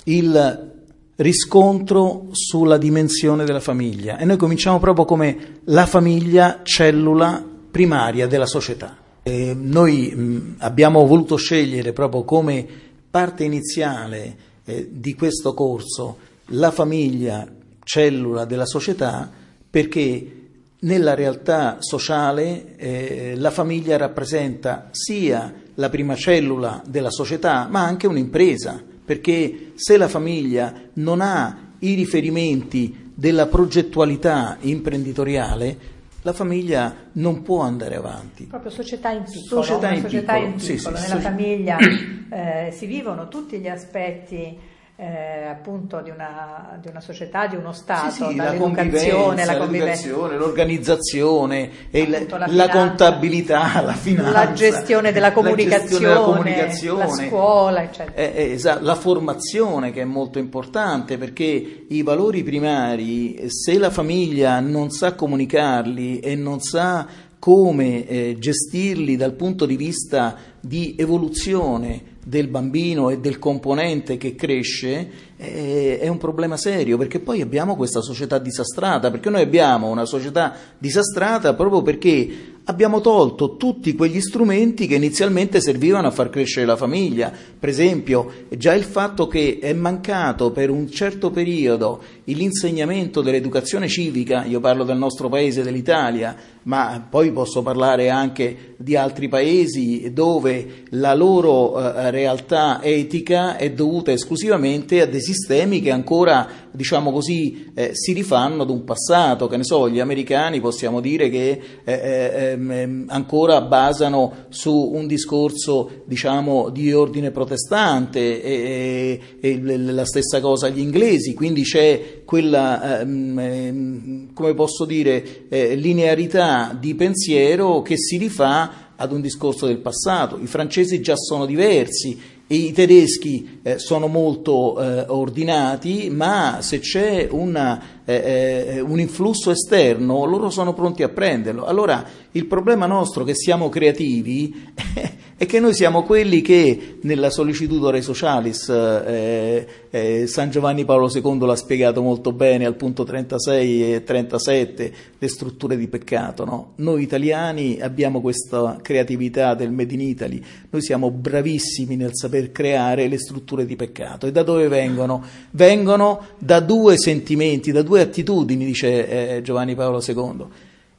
il 0.05 0.76
riscontro 1.17 2.27
sulla 2.31 2.77
dimensione 2.77 3.45
della 3.45 3.59
famiglia 3.59 4.17
e 4.17 4.25
noi 4.25 4.37
cominciamo 4.37 4.79
proprio 4.79 5.05
come 5.05 5.59
la 5.65 5.85
famiglia 5.85 6.61
cellula 6.63 7.43
primaria 7.71 8.27
della 8.27 8.45
società. 8.45 8.97
E 9.23 9.53
noi 9.53 10.13
mh, 10.13 10.55
abbiamo 10.59 11.05
voluto 11.05 11.35
scegliere 11.35 11.93
proprio 11.93 12.23
come 12.23 12.65
parte 13.09 13.43
iniziale 13.43 14.37
eh, 14.65 14.89
di 14.91 15.15
questo 15.15 15.53
corso 15.53 16.17
la 16.51 16.71
famiglia 16.71 17.47
cellula 17.83 18.45
della 18.45 18.65
società 18.65 19.29
perché 19.69 20.31
nella 20.79 21.15
realtà 21.15 21.77
sociale 21.79 22.75
eh, 22.77 23.33
la 23.35 23.49
famiglia 23.49 23.97
rappresenta 23.97 24.89
sia 24.91 25.53
la 25.73 25.89
prima 25.89 26.15
cellula 26.15 26.81
della 26.87 27.09
società 27.09 27.67
ma 27.69 27.83
anche 27.83 28.07
un'impresa 28.07 28.81
perché 29.07 29.71
se 29.75 29.95
la 29.95 30.09
famiglia 30.09 30.73
non 30.95 31.21
ha 31.21 31.75
i 31.79 31.93
riferimenti 31.93 33.11
della 33.15 33.47
progettualità 33.47 34.57
imprenditoriale, 34.59 35.77
la 36.23 36.33
famiglia 36.33 36.93
non 37.13 37.41
può 37.41 37.61
andare 37.61 37.95
avanti. 37.95 38.43
Proprio 38.47 38.69
società 38.69 39.11
in 39.11 39.23
piccolo. 39.23 39.61
Società 39.61 39.91
in 39.93 40.01
società 40.01 40.33
piccolo. 40.33 40.51
In 40.51 40.57
piccolo. 40.57 40.97
Sì, 40.97 41.03
sì, 41.03 41.07
Nella 41.07 41.15
sì. 41.15 41.21
famiglia 41.21 41.77
eh, 42.29 42.71
si 42.73 42.85
vivono 42.85 43.29
tutti 43.29 43.59
gli 43.59 43.69
aspetti 43.69 44.57
eh, 44.99 45.45
appunto 45.45 46.01
di 46.01 46.09
una, 46.09 46.75
di 46.81 46.87
una, 46.87 46.99
società, 46.99 47.45
di 47.45 47.55
uno 47.55 47.71
Stato, 47.71 48.09
sì, 48.09 48.23
sì, 48.29 48.35
dall'educazione, 48.35 49.45
la 49.45 49.57
convivenza, 49.57 50.09
l'organizzazione, 50.09 51.69
appunto, 51.93 52.37
la, 52.37 52.47
la, 52.49 52.69
contabilità, 52.69 53.81
la 53.85 53.93
finanza, 53.93 54.31
la 54.31 54.53
gestione 54.53 55.11
della 55.11 55.33
comunicazione, 55.33 56.07
la, 56.07 56.19
comunicazione, 56.19 57.05
la 57.05 57.09
scuola, 57.09 57.83
eccetera. 57.83 58.15
Eh, 58.15 58.51
esatto, 58.53 58.83
la 58.83 58.95
formazione 58.95 59.91
che 59.91 60.01
è 60.01 60.05
molto 60.05 60.39
importante 60.39 61.19
perché 61.19 61.85
i 61.87 62.01
valori 62.01 62.41
primari, 62.41 63.51
se 63.51 63.77
la 63.77 63.91
famiglia 63.91 64.59
non 64.61 64.89
sa 64.89 65.13
comunicarli 65.13 66.21
e 66.21 66.33
non 66.33 66.59
sa 66.59 67.05
come 67.37 68.07
eh, 68.07 68.35
gestirli 68.39 69.15
dal 69.15 69.33
punto 69.33 69.67
di 69.67 69.75
vista 69.75 70.35
di 70.59 70.95
evoluzione 70.97 72.15
del 72.27 72.49
bambino 72.49 73.09
e 73.09 73.19
del 73.19 73.39
componente 73.39 74.17
che 74.17 74.35
cresce 74.35 75.09
è 75.37 76.07
un 76.07 76.17
problema 76.17 76.57
serio 76.57 76.97
perché 76.97 77.19
poi 77.19 77.41
abbiamo 77.41 77.75
questa 77.75 78.01
società 78.01 78.39
disastrata, 78.39 79.11
perché 79.11 79.29
noi 79.29 79.43
abbiamo 79.43 79.87
una 79.87 80.05
società 80.05 80.53
disastrata 80.79 81.53
proprio 81.53 81.83
perché 81.83 82.55
abbiamo 82.69 83.01
tolto 83.01 83.55
tutti 83.55 83.95
quegli 83.95 84.19
strumenti 84.19 84.87
che 84.87 84.95
inizialmente 84.95 85.61
servivano 85.61 86.07
a 86.07 86.11
far 86.11 86.29
crescere 86.29 86.65
la 86.65 86.75
famiglia. 86.75 87.31
Per 87.57 87.69
esempio, 87.69 88.31
già 88.49 88.73
il 88.73 88.83
fatto 88.83 89.27
che 89.27 89.59
è 89.61 89.73
mancato 89.73 90.51
per 90.51 90.69
un 90.69 90.89
certo 90.89 91.31
periodo 91.31 92.01
l'insegnamento 92.33 93.21
dell'educazione 93.21 93.87
civica, 93.87 94.43
io 94.43 94.59
parlo 94.59 94.83
del 94.83 94.97
nostro 94.97 95.29
paese, 95.29 95.63
dell'Italia, 95.63 96.35
ma 96.63 97.05
poi 97.09 97.31
posso 97.31 97.61
parlare 97.61 98.09
anche 98.09 98.75
di 98.77 98.97
altri 98.97 99.29
paesi 99.29 100.11
dove 100.11 100.83
la 100.89 101.13
loro 101.13 101.79
eh, 101.79 102.11
realtà 102.11 102.83
etica 102.83 103.55
è 103.55 103.71
dovuta 103.71 104.11
esclusivamente 104.11 105.01
a 105.01 105.05
dei 105.05 105.21
sistemi 105.27 105.81
che 105.81 105.91
ancora 105.91 106.67
diciamo 106.71 107.11
così, 107.11 107.71
eh, 107.73 107.89
si 107.93 108.13
rifanno 108.13 108.61
ad 108.61 108.69
un 108.69 108.83
passato, 108.83 109.47
che 109.47 109.57
ne 109.57 109.63
so, 109.63 109.89
gli 109.89 109.99
americani 109.99 110.61
possiamo 110.61 111.01
dire 111.01 111.29
che 111.29 111.59
eh, 111.83 111.93
eh, 111.93 112.51
ehm, 112.51 113.05
ancora 113.07 113.61
basano 113.61 114.45
su 114.49 114.73
un 114.73 115.07
discorso, 115.07 116.03
diciamo, 116.05 116.69
di 116.69 116.93
ordine 116.93 117.31
protestante 117.31 118.41
e, 118.41 119.19
e, 119.41 119.49
e 119.49 119.77
la 119.77 120.05
stessa 120.05 120.39
cosa 120.39 120.69
gli 120.69 120.79
inglesi, 120.79 121.33
quindi 121.33 121.63
c'è 121.63 122.21
quella, 122.23 123.01
ehm, 123.01 123.39
ehm 123.39 124.33
come 124.33 124.53
posso 124.53 124.85
dire, 124.85 125.47
eh, 125.49 125.75
linearità 125.75 126.77
di 126.79 126.93
pensiero 126.93 127.81
che 127.81 127.97
si 127.97 128.17
rifà 128.17 128.93
ad 128.95 129.11
un 129.11 129.21
discorso 129.21 129.65
del 129.65 129.79
passato. 129.79 130.37
I 130.39 130.47
francesi 130.47 131.01
già 131.01 131.15
sono 131.15 131.45
diversi, 131.45 132.19
i 132.47 132.71
tedeschi 132.71 133.59
eh, 133.61 133.77
sono 133.77 134.07
molto 134.07 134.79
eh, 134.79 135.05
ordinati, 135.07 136.09
ma 136.09 136.59
se 136.61 136.79
c'è 136.79 137.27
una, 137.29 137.96
eh, 138.09 138.75
eh, 138.75 138.79
un 138.79 139.01
influsso 139.01 139.51
esterno, 139.51 140.23
loro 140.23 140.49
sono 140.49 140.73
pronti 140.73 141.03
a 141.03 141.09
prenderlo. 141.09 141.65
Allora 141.65 142.05
il 142.31 142.45
problema 142.45 142.85
nostro 142.85 143.25
che 143.25 143.35
siamo 143.35 143.67
creativi 143.67 144.71
è 145.35 145.45
che 145.45 145.59
noi 145.59 145.73
siamo 145.73 146.03
quelli 146.03 146.41
che 146.41 146.99
nella 147.01 147.29
Sollicitudore 147.29 148.01
Socialis 148.01 148.69
eh, 148.69 149.67
eh, 149.89 150.25
San 150.25 150.49
Giovanni 150.49 150.85
Paolo 150.85 151.11
II 151.13 151.45
l'ha 151.45 151.55
spiegato 151.55 152.01
molto 152.01 152.31
bene 152.31 152.65
al 152.65 152.75
punto 152.75 153.03
36 153.03 153.95
e 153.95 154.03
37, 154.03 154.93
le 155.17 155.27
strutture 155.27 155.75
di 155.75 155.87
peccato. 155.87 156.45
No? 156.45 156.71
Noi 156.75 157.03
italiani 157.03 157.79
abbiamo 157.81 158.21
questa 158.21 158.77
creatività 158.81 159.53
del 159.53 159.71
Made 159.71 159.93
in 159.93 160.01
Italy, 160.01 160.41
noi 160.69 160.81
siamo 160.81 161.11
bravissimi 161.11 161.97
nel 161.97 162.11
saper 162.13 162.53
creare 162.53 163.07
le 163.09 163.17
strutture 163.17 163.65
di 163.65 163.75
peccato. 163.75 164.27
E 164.27 164.31
da 164.31 164.43
dove 164.43 164.69
vengono? 164.69 165.23
Vengono 165.51 166.21
da 166.37 166.61
due 166.61 166.97
sentimenti, 166.97 167.71
da 167.71 167.81
due 167.81 167.96
attitudini, 168.01 168.65
dice 168.65 169.35
eh, 169.35 169.41
Giovanni 169.41 169.75
Paolo 169.75 170.01
II. 170.05 170.45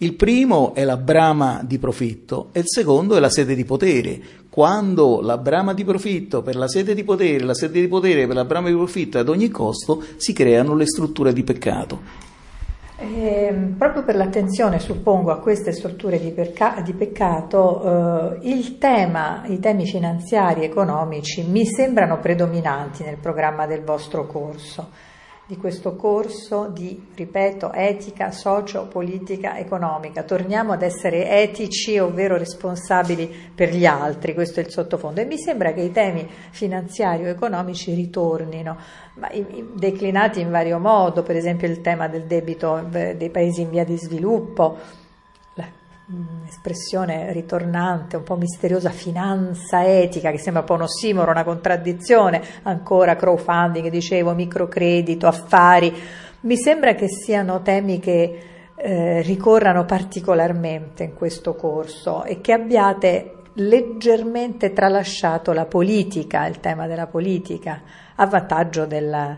Il 0.00 0.14
primo 0.14 0.74
è 0.74 0.84
la 0.84 0.96
brama 0.96 1.60
di 1.64 1.76
profitto 1.78 2.50
e 2.52 2.60
il 2.60 2.66
secondo 2.68 3.16
è 3.16 3.18
la 3.18 3.28
sete 3.28 3.56
di 3.56 3.64
potere. 3.64 4.20
Quando 4.48 5.20
la 5.20 5.38
brama 5.38 5.74
di 5.74 5.84
profitto 5.84 6.40
per 6.40 6.54
la 6.54 6.68
sete 6.68 6.94
di 6.94 7.02
potere, 7.02 7.42
la 7.44 7.54
sete 7.54 7.80
di 7.80 7.88
potere 7.88 8.24
per 8.28 8.36
la 8.36 8.44
brama 8.44 8.68
di 8.68 8.76
profitto 8.76 9.18
ad 9.18 9.28
ogni 9.28 9.48
costo, 9.48 10.00
si 10.16 10.32
creano 10.32 10.76
le 10.76 10.86
strutture 10.86 11.32
di 11.32 11.42
peccato. 11.42 12.26
Eh, 13.00 13.52
proprio 13.76 14.04
per 14.04 14.14
l'attenzione, 14.14 14.78
suppongo, 14.78 15.32
a 15.32 15.38
queste 15.38 15.72
strutture 15.72 16.20
di, 16.20 16.30
perca- 16.30 16.80
di 16.84 16.92
peccato, 16.92 18.38
eh, 18.40 18.78
tema, 18.78 19.42
i 19.46 19.58
temi 19.58 19.84
finanziari 19.84 20.62
e 20.62 20.66
economici 20.66 21.42
mi 21.42 21.64
sembrano 21.64 22.20
predominanti 22.20 23.02
nel 23.02 23.18
programma 23.18 23.66
del 23.66 23.82
vostro 23.82 24.26
corso 24.26 24.90
di 25.48 25.56
questo 25.56 25.96
corso 25.96 26.68
di, 26.70 27.08
ripeto, 27.14 27.72
etica 27.72 28.30
socio-politica 28.30 29.56
economica. 29.56 30.22
Torniamo 30.22 30.74
ad 30.74 30.82
essere 30.82 31.40
etici, 31.40 31.98
ovvero 31.98 32.36
responsabili 32.36 33.34
per 33.54 33.74
gli 33.74 33.86
altri, 33.86 34.34
questo 34.34 34.60
è 34.60 34.62
il 34.62 34.70
sottofondo. 34.70 35.22
E 35.22 35.24
mi 35.24 35.38
sembra 35.38 35.72
che 35.72 35.80
i 35.80 35.90
temi 35.90 36.28
finanziari 36.50 37.24
o 37.24 37.28
economici 37.28 37.94
ritornino, 37.94 38.76
declinati 39.72 40.40
in 40.40 40.50
vario 40.50 40.78
modo, 40.78 41.22
per 41.22 41.36
esempio 41.36 41.66
il 41.66 41.80
tema 41.80 42.08
del 42.08 42.24
debito 42.24 42.84
dei 42.90 43.30
paesi 43.30 43.62
in 43.62 43.70
via 43.70 43.84
di 43.84 43.96
sviluppo, 43.96 44.76
un'espressione 46.10 47.32
ritornante, 47.32 48.16
un 48.16 48.22
po' 48.22 48.36
misteriosa, 48.36 48.90
finanza 48.90 49.86
etica, 49.86 50.30
che 50.30 50.38
sembra 50.38 50.62
un 50.62 50.66
po' 50.68 50.74
un 50.74 50.82
ossimoro, 50.82 51.30
una 51.30 51.44
contraddizione, 51.44 52.42
ancora 52.62 53.16
crowdfunding, 53.16 53.88
dicevo, 53.90 54.32
microcredito, 54.32 55.26
affari, 55.26 55.94
mi 56.40 56.56
sembra 56.56 56.94
che 56.94 57.08
siano 57.08 57.62
temi 57.62 57.98
che 57.98 58.42
eh, 58.74 59.22
ricorrano 59.22 59.84
particolarmente 59.84 61.02
in 61.02 61.14
questo 61.14 61.54
corso 61.54 62.24
e 62.24 62.40
che 62.40 62.52
abbiate 62.52 63.32
leggermente 63.54 64.72
tralasciato 64.72 65.52
la 65.52 65.66
politica, 65.66 66.46
il 66.46 66.60
tema 66.60 66.86
della 66.86 67.08
politica, 67.08 67.82
a 68.14 68.26
vantaggio 68.26 68.86
della, 68.86 69.36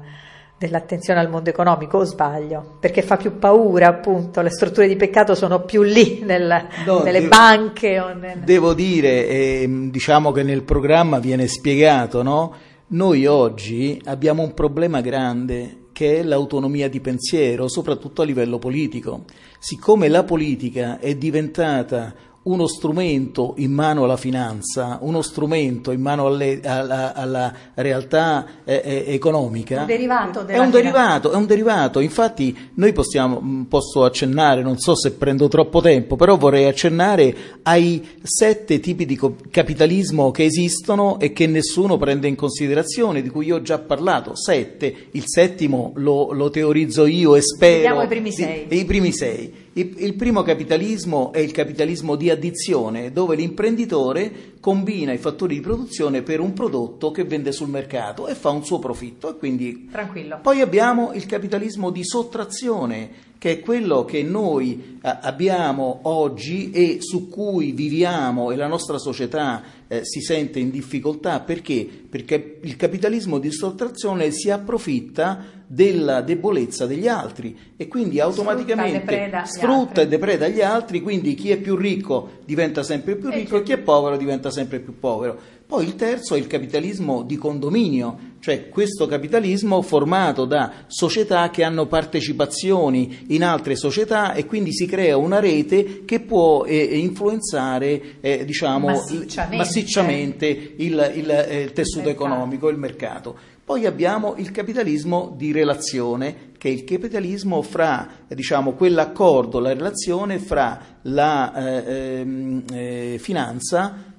dell'attenzione 0.60 1.20
al 1.20 1.30
mondo 1.30 1.48
economico, 1.48 1.96
o 1.96 2.04
sbaglio? 2.04 2.76
Perché 2.78 3.00
fa 3.00 3.16
più 3.16 3.38
paura, 3.38 3.88
appunto, 3.88 4.42
le 4.42 4.50
strutture 4.50 4.86
di 4.86 4.96
peccato 4.96 5.34
sono 5.34 5.62
più 5.62 5.80
lì 5.80 6.20
nel, 6.22 6.66
no, 6.84 7.02
nelle 7.02 7.20
devo, 7.20 7.34
banche. 7.34 8.14
Nel... 8.20 8.40
Devo 8.40 8.74
dire, 8.74 9.26
eh, 9.26 9.88
diciamo 9.90 10.32
che 10.32 10.42
nel 10.42 10.62
programma 10.62 11.18
viene 11.18 11.46
spiegato, 11.46 12.22
no? 12.22 12.54
Noi 12.88 13.24
oggi 13.24 13.98
abbiamo 14.04 14.42
un 14.42 14.52
problema 14.52 15.00
grande 15.00 15.86
che 15.92 16.18
è 16.18 16.22
l'autonomia 16.22 16.90
di 16.90 17.00
pensiero, 17.00 17.66
soprattutto 17.66 18.20
a 18.20 18.26
livello 18.26 18.58
politico. 18.58 19.24
Siccome 19.58 20.08
la 20.08 20.24
politica 20.24 20.98
è 20.98 21.14
diventata 21.14 22.12
uno 22.42 22.66
strumento 22.66 23.52
in 23.58 23.70
mano 23.70 24.04
alla 24.04 24.16
finanza, 24.16 24.98
uno 25.02 25.20
strumento 25.20 25.90
in 25.90 26.00
mano 26.00 26.26
alle, 26.26 26.60
alla, 26.64 27.12
alla, 27.12 27.52
realtà 27.74 28.46
eh, 28.64 28.80
eh, 28.82 29.04
economica. 29.14 29.80
Un 29.80 29.86
derivato 29.86 30.46
è 30.46 30.58
un 30.58 30.70
derivato, 30.70 31.32
è 31.32 31.36
un 31.36 31.44
derivato. 31.44 32.00
Infatti, 32.00 32.56
noi 32.74 32.94
possiamo, 32.94 33.66
posso 33.68 34.04
accennare, 34.04 34.62
non 34.62 34.78
so 34.78 34.94
se 34.94 35.12
prendo 35.12 35.48
troppo 35.48 35.82
tempo, 35.82 36.16
però 36.16 36.38
vorrei 36.38 36.64
accennare 36.64 37.34
ai 37.62 38.16
sette 38.22 38.80
tipi 38.80 39.04
di 39.04 39.20
capitalismo 39.50 40.30
che 40.30 40.44
esistono 40.44 41.18
e 41.20 41.32
che 41.32 41.46
nessuno 41.46 41.98
prende 41.98 42.26
in 42.26 42.36
considerazione, 42.36 43.20
di 43.20 43.28
cui 43.28 43.46
io 43.46 43.56
ho 43.56 43.62
già 43.62 43.78
parlato. 43.78 44.34
Sette, 44.34 45.08
il 45.10 45.24
settimo 45.26 45.92
lo, 45.96 46.32
lo 46.32 46.48
teorizzo 46.48 47.04
io 47.04 47.36
e 47.36 47.42
spero. 47.42 47.74
Vediamo 47.76 48.02
i 48.02 48.08
primi 48.08 48.32
sei. 48.32 48.66
Di, 48.66 48.78
I 48.78 48.84
primi 48.86 49.12
sei. 49.12 49.68
Il 49.80 50.14
primo 50.14 50.42
capitalismo 50.42 51.32
è 51.32 51.38
il 51.38 51.52
capitalismo 51.52 52.16
di 52.16 52.30
addizione, 52.30 53.12
dove 53.12 53.36
l'imprenditore 53.36 54.54
combina 54.60 55.12
i 55.12 55.18
fattori 55.18 55.54
di 55.54 55.60
produzione 55.60 56.22
per 56.22 56.40
un 56.40 56.52
prodotto 56.52 57.10
che 57.10 57.24
vende 57.24 57.52
sul 57.52 57.68
mercato 57.68 58.26
e 58.26 58.34
fa 58.34 58.50
un 58.50 58.64
suo 58.64 58.78
profitto. 58.78 59.36
Quindi... 59.36 59.88
Tranquillo. 59.90 60.38
Poi 60.42 60.60
abbiamo 60.60 61.12
il 61.12 61.26
capitalismo 61.26 61.90
di 61.90 62.04
sottrazione, 62.04 63.10
che 63.40 63.52
è 63.52 63.60
quello 63.60 64.04
che 64.04 64.22
noi 64.22 64.98
eh, 65.02 65.18
abbiamo 65.22 66.00
oggi 66.02 66.72
e 66.72 66.98
su 67.00 67.30
cui 67.30 67.72
viviamo 67.72 68.50
e 68.50 68.56
la 68.56 68.66
nostra 68.66 68.98
società 68.98 69.62
eh, 69.88 70.04
si 70.04 70.20
sente 70.20 70.58
in 70.58 70.68
difficoltà. 70.68 71.40
Perché? 71.40 71.88
Perché 72.10 72.58
il 72.60 72.76
capitalismo 72.76 73.38
di 73.38 73.50
sottrazione 73.50 74.30
si 74.30 74.50
approfitta 74.50 75.42
della 75.66 76.20
debolezza 76.20 76.84
degli 76.84 77.08
altri 77.08 77.56
e 77.78 77.88
quindi 77.88 78.20
automaticamente 78.20 79.14
sfrutta, 79.16 79.44
sfrutta 79.46 80.00
e 80.02 80.08
depreda 80.08 80.46
gli 80.48 80.60
altri, 80.60 81.00
quindi 81.00 81.34
chi 81.34 81.50
è 81.50 81.56
più 81.56 81.76
ricco 81.76 82.40
diventa 82.44 82.82
sempre 82.82 83.16
più 83.16 83.30
ricco 83.30 83.56
e 83.56 83.62
chi 83.62 83.72
è 83.72 83.78
povero 83.78 84.18
diventa 84.18 84.50
sempre 84.50 84.80
più 84.80 84.98
povero. 84.98 85.38
Poi 85.70 85.84
il 85.84 85.94
terzo 85.94 86.34
è 86.34 86.38
il 86.38 86.48
capitalismo 86.48 87.22
di 87.22 87.36
condominio, 87.36 88.18
cioè 88.40 88.68
questo 88.68 89.06
capitalismo 89.06 89.82
formato 89.82 90.44
da 90.44 90.72
società 90.88 91.48
che 91.50 91.62
hanno 91.62 91.86
partecipazioni 91.86 93.26
in 93.28 93.44
altre 93.44 93.76
società 93.76 94.32
e 94.32 94.46
quindi 94.46 94.72
si 94.72 94.86
crea 94.86 95.16
una 95.16 95.38
rete 95.38 96.04
che 96.04 96.18
può 96.22 96.64
eh, 96.64 96.98
influenzare 96.98 98.18
eh, 98.20 98.44
diciamo, 98.44 98.88
massicciamente, 98.88 99.56
massicciamente 99.56 100.46
il, 100.48 101.12
il, 101.14 101.30
eh, 101.30 101.70
tessuto 101.72 102.08
il 102.08 102.14
economico, 102.14 102.68
il 102.68 102.76
mercato. 102.76 103.36
Poi 103.64 103.86
abbiamo 103.86 104.34
il 104.38 104.50
capitalismo 104.50 105.32
di 105.36 105.52
relazione, 105.52 106.50
che 106.58 106.68
è 106.68 106.72
il 106.72 106.82
capitalismo 106.82 107.62
fra, 107.62 108.08
diciamo, 108.26 108.72
quell'accordo, 108.72 109.60
la 109.60 109.72
relazione 109.72 110.40
fra 110.40 110.98
la 111.02 111.54
eh, 111.54 112.18
ehm, 112.18 112.64
eh, 112.72 113.16
finanza, 113.20 114.09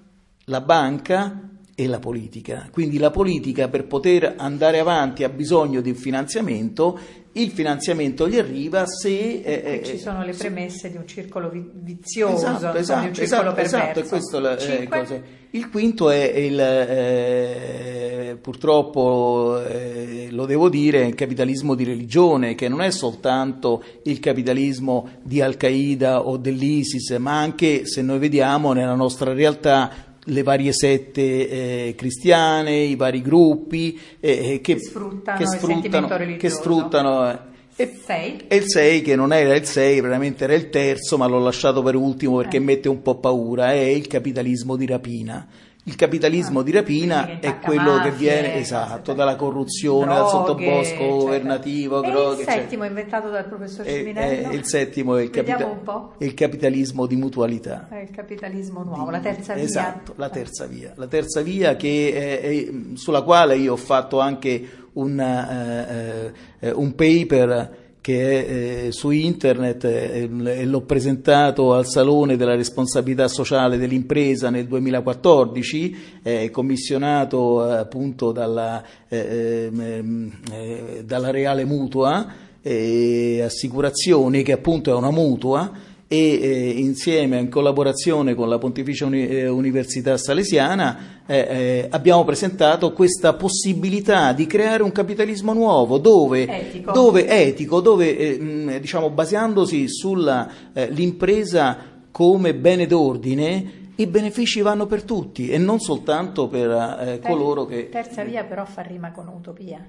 la 0.46 0.62
banca 0.62 1.50
e 1.74 1.88
la 1.88 2.00
politica. 2.00 2.70
Quindi 2.72 2.98
la 2.98 3.12
politica 3.12 3.68
per 3.68 3.86
poter 3.88 4.36
andare 4.38 4.80
avanti 4.80 5.24
ha 5.24 5.30
bisogno 5.30 5.82
di 5.82 5.94
finanziamento, 5.94 7.00
il 7.34 7.50
finanziamento 7.50 8.28
gli 8.28 8.38
arriva 8.38 8.86
se... 8.86 9.42
Eh, 9.42 9.62
eh, 9.64 9.84
ci 9.84 9.98
sono 9.98 10.24
le 10.24 10.34
premesse 10.34 10.78
se, 10.80 10.92
di 10.92 10.98
un 10.98 11.08
circolo 11.08 11.50
vizioso, 11.52 12.48
esatto, 12.48 12.78
esatto, 12.78 13.02
di 13.02 13.08
un 13.08 13.14
circolo 13.14 13.56
esatto, 13.56 14.00
esatto 14.02 14.40
la, 14.40 14.58
eh, 14.58 15.22
il 15.52 15.70
quinto 15.70 16.10
è 16.10 16.24
il, 16.38 16.60
eh, 16.60 18.38
purtroppo 18.40 19.64
eh, 19.66 20.28
lo 20.30 20.46
devo 20.46 20.70
dire, 20.70 21.06
il 21.06 21.16
capitalismo 21.16 21.74
di 21.74 21.86
religione, 21.86 22.54
che 22.54 22.68
non 22.68 22.82
è 22.82 22.92
soltanto 22.92 23.82
il 24.04 24.20
capitalismo 24.20 25.10
di 25.24 25.42
Al-Qaeda 25.42 26.28
o 26.28 26.38
dell'ISIS, 26.38 27.12
ma 27.12 27.40
anche, 27.40 27.86
se 27.86 28.02
noi 28.02 28.20
vediamo 28.20 28.74
nella 28.74 28.96
nostra 28.96 29.34
realtà, 29.34 30.11
le 30.26 30.44
varie 30.44 30.72
sette 30.72 31.22
eh, 31.22 31.96
cristiane, 31.96 32.76
i 32.76 32.96
vari 32.96 33.22
gruppi 33.22 34.00
eh, 34.20 34.54
eh 34.54 34.62
che, 34.62 34.76
che, 34.76 34.80
sfruttano 34.80 35.38
che 35.38 35.48
sfruttano, 35.48 36.38
che 36.38 36.50
sfruttano 36.50 37.32
eh, 37.32 37.40
e, 37.76 38.00
sei. 38.06 38.42
e 38.48 38.56
il 38.58 38.64
6 38.68 39.02
che 39.02 39.16
non 39.16 39.34
era 39.34 39.56
il 39.56 39.66
6, 39.66 40.02
veramente 40.02 40.44
era 40.44 40.54
il 40.54 40.70
terzo, 40.70 41.18
ma 41.18 41.26
l'ho 41.26 41.40
lasciato 41.40 41.82
per 41.82 41.96
ultimo 41.96 42.38
perché 42.38 42.58
eh. 42.58 42.62
mette 42.62 42.90
un 42.90 43.02
po' 43.02 43.16
paura, 43.16 43.72
è 43.72 43.80
il 43.80 44.08
capitalismo 44.08 44.76
di 44.76 44.86
rapina. 44.86 45.48
Il 45.86 45.96
capitalismo 45.96 46.62
di 46.62 46.72
rapina 46.72 47.40
è 47.40 47.58
quello 47.58 47.96
mafie, 47.96 48.12
che 48.12 48.16
viene 48.18 48.56
esatto, 48.58 49.14
dalla 49.14 49.36
corruzione, 49.36 50.06
droghe, 50.06 50.20
dal 50.20 50.30
sottobosco 50.30 51.08
governativo. 51.08 52.04
E 52.04 52.12
droghe, 52.12 52.42
il 52.44 52.48
settimo 52.48 52.86
inventato 52.86 53.30
dal 53.30 53.46
professor 53.46 53.88
Ciminello? 53.88 54.52
il 54.52 54.66
settimo 54.66 55.16
è 55.16 55.24
il, 55.24 55.32
capita- 55.32 56.14
il, 56.20 56.34
capitalismo 56.36 57.08
di 57.08 57.16
mutualità. 57.16 57.88
È 57.90 57.98
il 57.98 58.12
capitalismo 58.12 58.84
nuovo, 58.84 59.06
di, 59.06 59.12
la 59.12 59.20
terza 59.22 59.56
via. 59.56 59.64
Esatto, 59.64 60.14
la 60.18 60.30
terza 60.30 60.66
via. 60.68 60.94
La 60.96 61.08
terza 61.08 61.42
via 61.42 61.76
che 61.76 62.14
è, 62.14 62.42
è, 62.42 62.72
sulla 62.94 63.24
quale 63.24 63.58
io 63.58 63.74
ho 63.74 63.78
fatto 63.78 64.20
anche 64.20 64.90
un, 64.94 65.18
uh, 65.18 66.68
uh, 66.68 66.80
un 66.80 66.94
paper 66.94 67.81
che 68.02 68.46
è 68.46 68.86
eh, 68.88 68.92
su 68.92 69.12
internet 69.12 69.84
eh, 69.84 70.28
e 70.44 70.66
l'ho 70.66 70.82
presentato 70.82 71.74
al 71.74 71.86
Salone 71.86 72.36
della 72.36 72.56
responsabilità 72.56 73.28
sociale 73.28 73.78
dell'impresa 73.78 74.50
nel 74.50 74.66
2014, 74.66 75.98
eh, 76.24 76.50
commissionato 76.50 77.62
appunto 77.62 78.32
dalla, 78.32 78.84
eh, 79.08 79.70
ehm, 79.72 80.32
eh, 80.52 81.04
dalla 81.06 81.30
Reale 81.30 81.64
Mutua 81.64 82.50
Assicurazioni, 82.64 84.44
che 84.44 84.52
appunto 84.52 84.92
è 84.92 84.94
una 84.94 85.10
mutua 85.10 85.72
e 86.14 86.40
eh, 86.42 86.70
insieme 86.72 87.40
in 87.40 87.48
collaborazione 87.48 88.36
con 88.36 88.50
la 88.50 88.58
Pontificia 88.58 89.06
Uni- 89.06 89.30
eh, 89.30 89.48
Università 89.48 90.18
Salesiana 90.18 91.22
eh, 91.26 91.38
eh, 91.38 91.88
abbiamo 91.90 92.26
presentato 92.26 92.92
questa 92.92 93.36
possibilità 93.36 94.34
di 94.34 94.46
creare 94.46 94.84
un 94.84 94.92
capitalismo 94.92 95.54
nuovo 95.54 95.96
etico, 96.36 96.92
dove, 96.92 97.28
etico, 97.30 97.80
dove 97.80 98.18
eh, 98.18 98.80
diciamo, 98.82 99.10
basandosi 99.10 99.88
sull'impresa 99.88 101.78
come 102.12 102.56
bene 102.56 102.88
d'ordine 102.88 103.72
i 103.96 104.06
benefici 104.06 104.60
vanno 104.60 104.88
per 104.88 105.04
tutti 105.04 105.48
e 105.48 105.58
non 105.58 105.80
soltanto 105.80 106.50
per 106.50 107.22
coloro 107.24 107.64
che... 107.64 107.88
Terza 107.88 108.26
via 108.26 108.44
però 108.44 108.66
fa 108.66 108.82
rima 108.82 109.14
con 109.14 109.30
utopia 109.30 109.82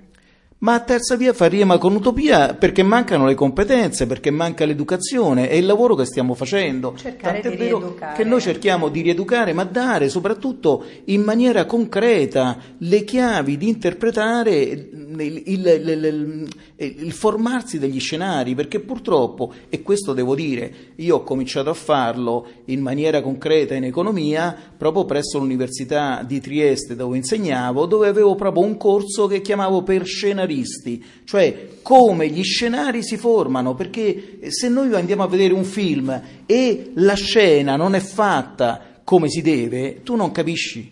ma 0.63 0.75
a 0.75 0.81
terza 0.81 1.17
via 1.17 1.33
fa 1.33 1.47
rima 1.47 1.79
con 1.79 1.95
utopia 1.95 2.55
perché 2.55 2.83
mancano 2.83 3.27
le 3.27 3.35
competenze, 3.35 4.07
perché 4.07 4.31
manca 4.31 4.65
l'educazione 4.65 5.51
e 5.51 5.59
il 5.59 5.67
lavoro 5.67 5.95
che 5.95 6.05
stiamo 6.05 6.35
facendo. 6.35 6.95
Cercare 6.97 7.41
Tant'è 7.41 7.57
vero 7.57 7.79
rieducare. 7.79 8.17
che 8.17 8.25
noi 8.25 8.41
cerchiamo 8.41 8.89
di 8.89 9.01
rieducare, 9.01 9.53
ma 9.53 9.65
dare 9.65 10.09
soprattutto 10.09 10.85
in 11.07 11.23
maniera 11.23 11.65
concreta 11.65 12.57
le 12.79 13.03
chiavi 13.03 13.57
di 13.57 13.69
interpretare 13.69 14.55
il, 14.61 15.43
il, 15.45 15.67
il, 15.67 16.49
il, 16.85 17.13
formarsi 17.13 17.79
degli 17.79 18.01
scenari, 18.01 18.55
perché 18.55 18.81
purtroppo, 18.81 19.53
e 19.69 19.83
questo 19.83 20.13
devo 20.13 20.35
dire, 20.35 20.73
io 20.97 21.17
ho 21.17 21.23
cominciato 21.23 21.71
a 21.71 21.75
farlo 21.75 22.47
in 22.67 22.81
maniera 22.81 23.23
concreta 23.23 23.75
in 23.75 23.85
economia 23.85 24.57
proprio 24.77 25.05
presso 25.05 25.39
l'Università 25.39 26.23
di 26.27 26.41
Trieste 26.41 26.97
dove 26.97 27.17
insegnavo, 27.17 27.87
dove 27.87 28.09
avevo 28.09 28.35
proprio 28.35 28.65
un 28.65 28.77
corso 28.77 29.27
che 29.27 29.41
chiamavo 29.41 29.83
per 29.83 30.05
scenari 30.05 30.41
scenaristi, 30.43 31.05
cioè 31.25 31.69
come 31.83 32.29
gli 32.29 32.43
scenari 32.43 33.03
si 33.03 33.17
formano, 33.17 33.75
perché 33.75 34.39
se 34.49 34.69
noi 34.69 34.93
andiamo 34.95 35.23
a 35.23 35.29
vedere 35.29 35.55
un 35.55 35.65
film 35.65 36.21
e 36.47 36.91
la 36.95 37.15
scena 37.15 37.77
non 37.77 37.95
è 37.95 38.01
fatta 38.01 39.01
come 39.05 39.29
si 39.29 39.43
deve, 39.43 40.03
tu 40.03 40.17
non 40.17 40.33
capisci. 40.33 40.92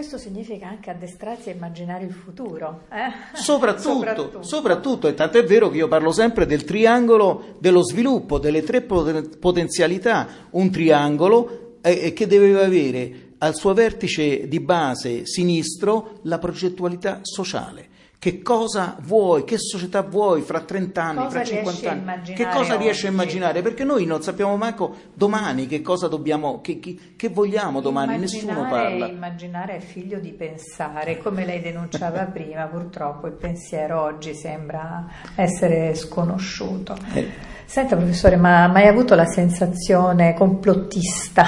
Questo 0.00 0.16
significa 0.16 0.66
anche 0.66 0.88
addestrarsi 0.88 1.50
a 1.50 1.52
immaginare 1.52 2.04
il 2.04 2.14
futuro. 2.14 2.84
Eh? 2.90 3.12
Soprattutto, 3.36 3.92
soprattutto. 3.92 4.42
soprattutto, 4.42 5.08
e 5.08 5.12
tanto 5.12 5.36
è 5.36 5.44
vero 5.44 5.68
che 5.68 5.76
io 5.76 5.88
parlo 5.88 6.10
sempre 6.10 6.46
del 6.46 6.64
triangolo 6.64 7.56
dello 7.58 7.82
sviluppo, 7.82 8.38
delle 8.38 8.62
tre 8.62 8.80
potenzialità. 8.80 10.26
Un 10.52 10.70
triangolo 10.70 11.76
eh, 11.82 12.14
che 12.14 12.26
deve 12.26 12.64
avere 12.64 13.32
al 13.36 13.54
suo 13.54 13.74
vertice 13.74 14.48
di 14.48 14.58
base 14.58 15.26
sinistro 15.26 16.20
la 16.22 16.38
progettualità 16.38 17.18
sociale 17.20 17.89
che 18.20 18.42
cosa 18.42 18.98
vuoi, 19.00 19.44
che 19.44 19.56
società 19.56 20.02
vuoi 20.02 20.42
fra 20.42 20.60
30 20.60 21.02
anni, 21.02 21.16
cosa 21.22 21.30
fra 21.30 21.42
50 21.42 21.90
anni, 21.90 22.34
che 22.34 22.48
cosa 22.48 22.76
riesci 22.76 23.06
a 23.06 23.08
immaginare? 23.08 23.62
Perché 23.62 23.82
noi 23.82 24.04
non 24.04 24.20
sappiamo 24.20 24.58
manco 24.58 24.94
domani 25.14 25.66
che 25.66 25.80
cosa 25.80 26.06
dobbiamo, 26.06 26.60
che, 26.60 26.78
che, 26.80 26.98
che 27.16 27.30
vogliamo 27.30 27.80
domani, 27.80 28.16
immaginare, 28.16 28.46
nessuno 28.46 28.68
parla. 28.68 29.06
Immaginare 29.06 29.76
è 29.76 29.80
figlio 29.80 30.18
di 30.18 30.32
pensare, 30.32 31.16
come 31.16 31.46
lei 31.46 31.62
denunciava 31.62 32.26
prima, 32.30 32.66
purtroppo 32.66 33.26
il 33.26 33.32
pensiero 33.32 34.02
oggi 34.02 34.34
sembra 34.34 35.06
essere 35.34 35.94
sconosciuto. 35.94 36.98
Eh. 37.14 37.26
Senta 37.64 37.96
professore, 37.96 38.36
ma 38.36 38.64
hai 38.64 38.70
mai 38.70 38.86
avuto 38.86 39.14
la 39.14 39.24
sensazione 39.24 40.34
complottista? 40.34 41.46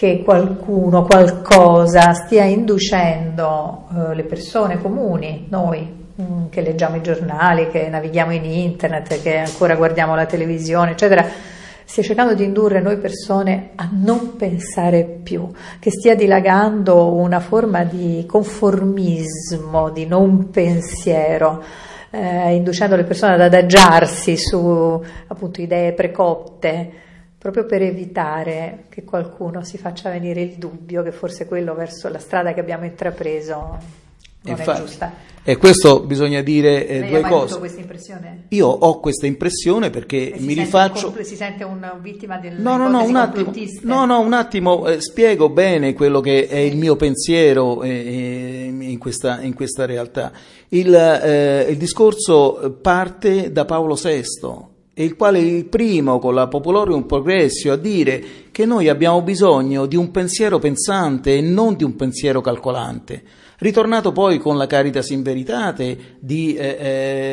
Che 0.00 0.22
qualcuno, 0.24 1.02
qualcosa 1.02 2.14
stia 2.14 2.44
inducendo 2.44 3.86
eh, 3.94 4.14
le 4.14 4.24
persone 4.24 4.80
comuni, 4.80 5.44
noi 5.50 5.86
mm, 6.18 6.46
che 6.48 6.62
leggiamo 6.62 6.96
i 6.96 7.02
giornali, 7.02 7.68
che 7.68 7.86
navighiamo 7.86 8.32
in 8.32 8.46
internet, 8.46 9.20
che 9.20 9.36
ancora 9.36 9.76
guardiamo 9.76 10.14
la 10.14 10.24
televisione, 10.24 10.92
eccetera, 10.92 11.22
stia 11.84 12.02
cercando 12.02 12.32
di 12.32 12.44
indurre 12.44 12.80
noi 12.80 12.96
persone 12.96 13.72
a 13.74 13.90
non 13.92 14.36
pensare 14.36 15.04
più, 15.22 15.46
che 15.78 15.90
stia 15.90 16.14
dilagando 16.14 17.12
una 17.12 17.40
forma 17.40 17.84
di 17.84 18.24
conformismo, 18.26 19.90
di 19.90 20.06
non 20.06 20.48
pensiero. 20.48 21.62
Eh, 22.12 22.54
inducendo 22.54 22.96
le 22.96 23.04
persone 23.04 23.34
ad 23.34 23.40
adagiarsi 23.42 24.36
su 24.38 25.00
appunto 25.28 25.60
idee 25.60 25.92
precotte, 25.92 26.90
proprio 27.40 27.64
per 27.64 27.80
evitare 27.80 28.84
che 28.90 29.02
qualcuno 29.02 29.64
si 29.64 29.78
faccia 29.78 30.10
venire 30.10 30.42
il 30.42 30.56
dubbio 30.56 31.02
che 31.02 31.10
forse 31.10 31.46
quello 31.46 31.74
verso 31.74 32.10
la 32.10 32.18
strada 32.18 32.52
che 32.52 32.60
abbiamo 32.60 32.84
intrapreso 32.84 33.78
non 34.42 34.56
Infatti, 34.56 34.78
è 34.78 34.84
giusta. 34.84 35.12
E 35.42 35.56
questo 35.56 36.00
bisogna 36.00 36.42
dire 36.42 36.86
eh, 36.86 37.08
due 37.08 37.22
cose. 37.22 37.58
questa 37.58 37.80
impressione? 37.80 38.44
Io 38.48 38.66
ho 38.66 39.00
questa 39.00 39.26
impressione 39.26 39.88
perché 39.88 40.34
mi 40.38 40.52
rifaccio. 40.52 41.14
Un, 41.14 41.24
si 41.24 41.34
sente 41.36 41.64
una 41.64 41.98
vittima 42.00 42.38
del 42.38 42.60
no, 42.60 42.76
no, 42.76 42.88
no, 42.88 43.02
un 43.04 43.16
attimo, 43.16 43.52
no, 43.82 44.04
no, 44.04 44.20
un 44.20 44.32
attimo, 44.34 44.86
eh, 44.86 45.00
spiego 45.00 45.48
bene 45.48 45.94
quello 45.94 46.20
che 46.20 46.46
è 46.46 46.58
il 46.58 46.76
mio 46.76 46.96
pensiero 46.96 47.82
eh, 47.82 48.66
in, 48.70 48.98
questa, 48.98 49.40
in, 49.40 49.54
questa, 49.54 49.86
realtà. 49.86 50.30
Il, 50.68 50.94
eh, 50.94 51.66
il 51.70 51.76
discorso 51.78 52.78
parte 52.82 53.50
da 53.50 53.64
Paolo 53.64 53.94
VI 53.94 54.22
il 55.02 55.16
quale 55.16 55.38
è 55.38 55.42
il 55.42 55.66
primo 55.66 56.18
con 56.18 56.34
la 56.34 56.48
Popolorium 56.48 57.04
Progressio 57.04 57.72
a 57.72 57.76
dire 57.76 58.22
che 58.50 58.66
noi 58.66 58.88
abbiamo 58.88 59.22
bisogno 59.22 59.86
di 59.86 59.96
un 59.96 60.10
pensiero 60.10 60.58
pensante 60.58 61.36
e 61.36 61.40
non 61.40 61.76
di 61.76 61.84
un 61.84 61.96
pensiero 61.96 62.40
calcolante. 62.40 63.22
Ritornato 63.58 64.12
poi 64.12 64.38
con 64.38 64.56
la 64.56 64.66
Caritas 64.66 65.10
in 65.10 65.22
Veritate 65.22 66.16
di 66.18 66.54
eh, 66.54 66.76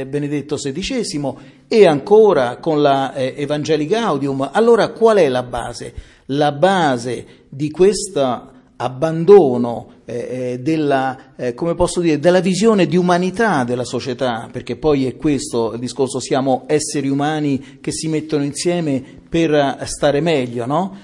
eh, 0.01 0.05
Benedetto 0.07 0.55
XVI 0.55 1.33
e 1.67 1.85
ancora 1.85 2.57
con 2.57 2.81
la 2.81 3.13
eh, 3.13 3.33
Evangelii 3.37 3.87
Gaudium, 3.87 4.49
allora 4.51 4.89
qual 4.89 5.17
è 5.17 5.29
la 5.29 5.43
base? 5.43 5.93
La 6.25 6.51
base 6.51 7.25
di 7.47 7.71
questo 7.71 8.55
abbandono 8.77 9.95
eh, 10.05 10.15
eh, 10.15 10.59
della, 10.59 11.35
eh, 11.35 11.55
dire, 11.99 12.19
della 12.19 12.39
visione 12.39 12.85
di 12.85 12.95
umanità 12.95 13.63
della 13.63 13.83
società, 13.83 14.49
perché 14.51 14.75
poi 14.75 15.05
è 15.05 15.15
questo 15.15 15.73
il 15.73 15.79
discorso, 15.79 16.19
siamo 16.19 16.63
esseri 16.67 17.09
umani 17.09 17.79
che 17.81 17.91
si 17.91 18.07
mettono 18.07 18.43
insieme 18.43 19.03
per 19.27 19.79
stare 19.85 20.21
meglio, 20.21 20.65
no? 20.65 20.95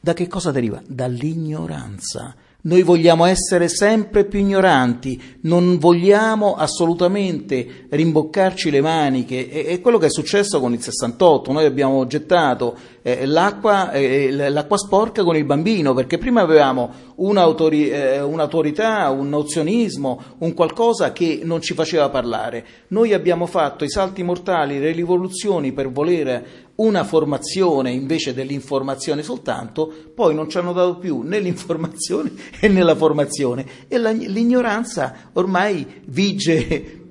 Da 0.00 0.14
che 0.14 0.26
cosa 0.28 0.52
deriva? 0.52 0.80
Dall'ignoranza. 0.86 2.34
Noi 2.68 2.82
vogliamo 2.82 3.24
essere 3.24 3.66
sempre 3.66 4.26
più 4.26 4.40
ignoranti, 4.40 5.18
non 5.42 5.78
vogliamo 5.78 6.54
assolutamente 6.54 7.86
rimboccarci 7.88 8.70
le 8.70 8.82
maniche. 8.82 9.48
È, 9.48 9.80
quello 9.80 9.96
che 9.96 10.04
è 10.04 10.10
successo 10.10 10.60
con 10.60 10.74
il 10.74 10.82
68. 10.82 11.50
Noi 11.50 11.64
abbiamo 11.64 12.06
gettato 12.06 12.76
eh, 13.00 13.24
l'acqua, 13.24 13.90
eh, 13.92 14.50
l'acqua, 14.50 14.76
sporca 14.76 15.24
con 15.24 15.34
il 15.34 15.46
bambino, 15.46 15.94
perché 15.94 16.18
prima 16.18 16.42
avevamo 16.42 16.90
un'autori, 17.14 17.88
eh, 17.88 18.20
un'autorità, 18.20 19.08
un 19.08 19.30
nozionismo, 19.30 20.20
un 20.40 20.52
qualcosa 20.52 21.12
che 21.12 21.40
non 21.44 21.62
ci 21.62 21.72
faceva 21.72 22.10
parlare. 22.10 22.66
Noi 22.88 23.14
abbiamo 23.14 23.46
fatto 23.46 23.84
i 23.84 23.88
salti 23.88 24.22
mortali, 24.22 24.78
le 24.78 24.92
rivoluzioni 24.92 25.72
per 25.72 25.90
volere 25.90 26.66
una 26.78 27.04
formazione 27.04 27.90
invece 27.90 28.34
dell'informazione 28.34 29.22
soltanto, 29.22 29.92
poi 30.14 30.34
non 30.34 30.48
ci 30.48 30.58
hanno 30.58 30.72
dato 30.72 30.98
più 30.98 31.22
né 31.22 31.40
l'informazione 31.40 32.32
né 32.60 32.68
nella 32.68 32.94
formazione. 32.94 33.66
E 33.88 33.98
la, 33.98 34.10
l'ignoranza 34.10 35.30
ormai 35.32 36.02
vige 36.06 37.06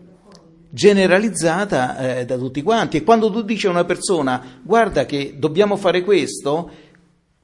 generalizzata 0.69 2.19
eh, 2.19 2.25
da 2.25 2.37
tutti 2.37 2.61
quanti. 2.61 2.97
E 2.97 3.03
quando 3.03 3.31
tu 3.31 3.41
dici 3.41 3.67
a 3.67 3.71
una 3.71 3.85
persona 3.85 4.61
guarda 4.61 5.05
che 5.05 5.35
dobbiamo 5.37 5.75
fare 5.75 6.03
questo, 6.03 6.71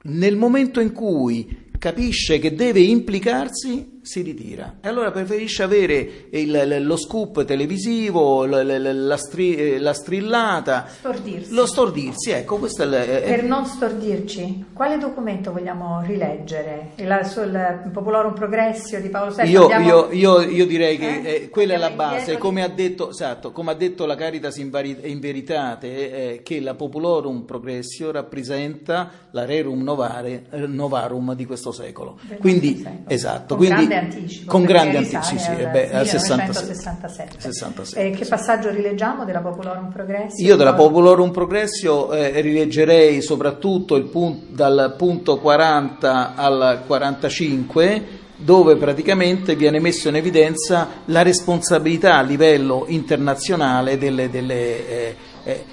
nel 0.03 0.35
momento 0.35 0.79
in 0.79 0.93
cui 0.93 1.69
capisce 1.77 2.39
che 2.39 2.53
deve 2.55 2.79
implicarsi, 2.79 3.92
si 4.03 4.21
ritira 4.21 4.75
e 4.81 4.89
allora 4.89 5.11
preferisce 5.11 5.63
avere 5.63 6.25
il, 6.31 6.83
lo 6.85 6.97
scoop 6.97 7.45
televisivo, 7.45 8.45
la, 8.45 8.61
la, 8.61 9.17
stri, 9.17 9.79
la 9.79 9.93
strillata, 9.93 10.87
stordirsi. 10.89 11.53
lo 11.53 11.65
stordirsi. 11.65 12.31
Ecco, 12.31 12.57
questo 12.57 12.83
è 12.83 12.85
il, 12.85 13.21
per 13.23 13.43
non 13.43 13.65
stordirci, 13.65 14.65
quale 14.73 14.97
documento 14.97 15.53
vogliamo 15.53 16.01
rileggere? 16.05 16.91
Il, 16.95 17.19
sul 17.23 17.89
Popolorum 17.93 18.33
Progressio 18.33 18.99
di 18.99 19.07
Paolo 19.07 19.33
VI? 19.33 19.49
Io, 19.49 19.69
io, 19.69 20.11
io, 20.11 20.41
io 20.41 20.65
direi 20.65 20.97
che 20.97 21.21
eh? 21.21 21.35
eh, 21.35 21.49
quella 21.49 21.75
è 21.75 21.77
la 21.77 21.91
base, 21.91 22.37
come 22.37 22.61
ha, 22.61 22.67
detto, 22.69 23.11
esatto, 23.11 23.53
come 23.53 23.71
ha 23.71 23.75
detto 23.75 24.05
la 24.05 24.15
Caritas 24.15 24.57
in, 24.57 24.69
vari, 24.69 24.97
in 25.03 25.21
Veritate, 25.21 26.33
eh, 26.33 26.41
che 26.43 26.59
la 26.59 26.73
Popolorum 26.73 27.43
Progressio 27.43 28.11
rappresenta 28.11 29.09
la 29.31 29.45
Rerum 29.45 29.81
novare, 29.81 30.43
eh, 30.51 30.67
Novarum 30.67 31.33
di 31.35 31.45
questo 31.45 31.71
secolo. 31.71 32.19
Quindi, 32.39 32.85
esatto, 33.07 33.55
quindi 33.55 33.87
grande 33.93 34.15
anticipo. 34.15 34.51
Con 34.51 34.63
grande 34.63 34.97
anticipo, 34.97 35.23
sì, 35.23 35.37
sì, 35.37 35.49
al, 35.49 35.69
beh, 35.71 35.91
al 35.91 36.05
1967. 36.05 37.39
67. 37.39 37.99
E 37.99 38.09
che 38.11 38.25
passaggio 38.25 38.69
rileggiamo 38.69 39.25
della 39.25 39.41
Popolorum 39.41 39.91
Progressio? 39.91 40.45
Io 40.45 40.55
della 40.55 40.73
Popolorum 40.73 41.31
Progressio 41.31 42.11
eh, 42.11 42.41
rileggerei 42.41 43.21
soprattutto 43.21 44.01
punto, 44.05 44.45
dal 44.49 44.95
punto 44.97 45.37
40 45.39 46.35
al 46.35 46.83
45 46.85 48.21
dove 48.35 48.75
praticamente 48.75 49.55
viene 49.55 49.79
messo 49.79 50.09
in 50.09 50.15
evidenza 50.15 50.87
la 51.05 51.21
responsabilità 51.21 52.17
a 52.17 52.21
livello 52.21 52.85
internazionale 52.87 53.97
delle, 53.97 54.29
delle 54.29 54.87
eh, 54.87 55.15
eh, 55.43 55.63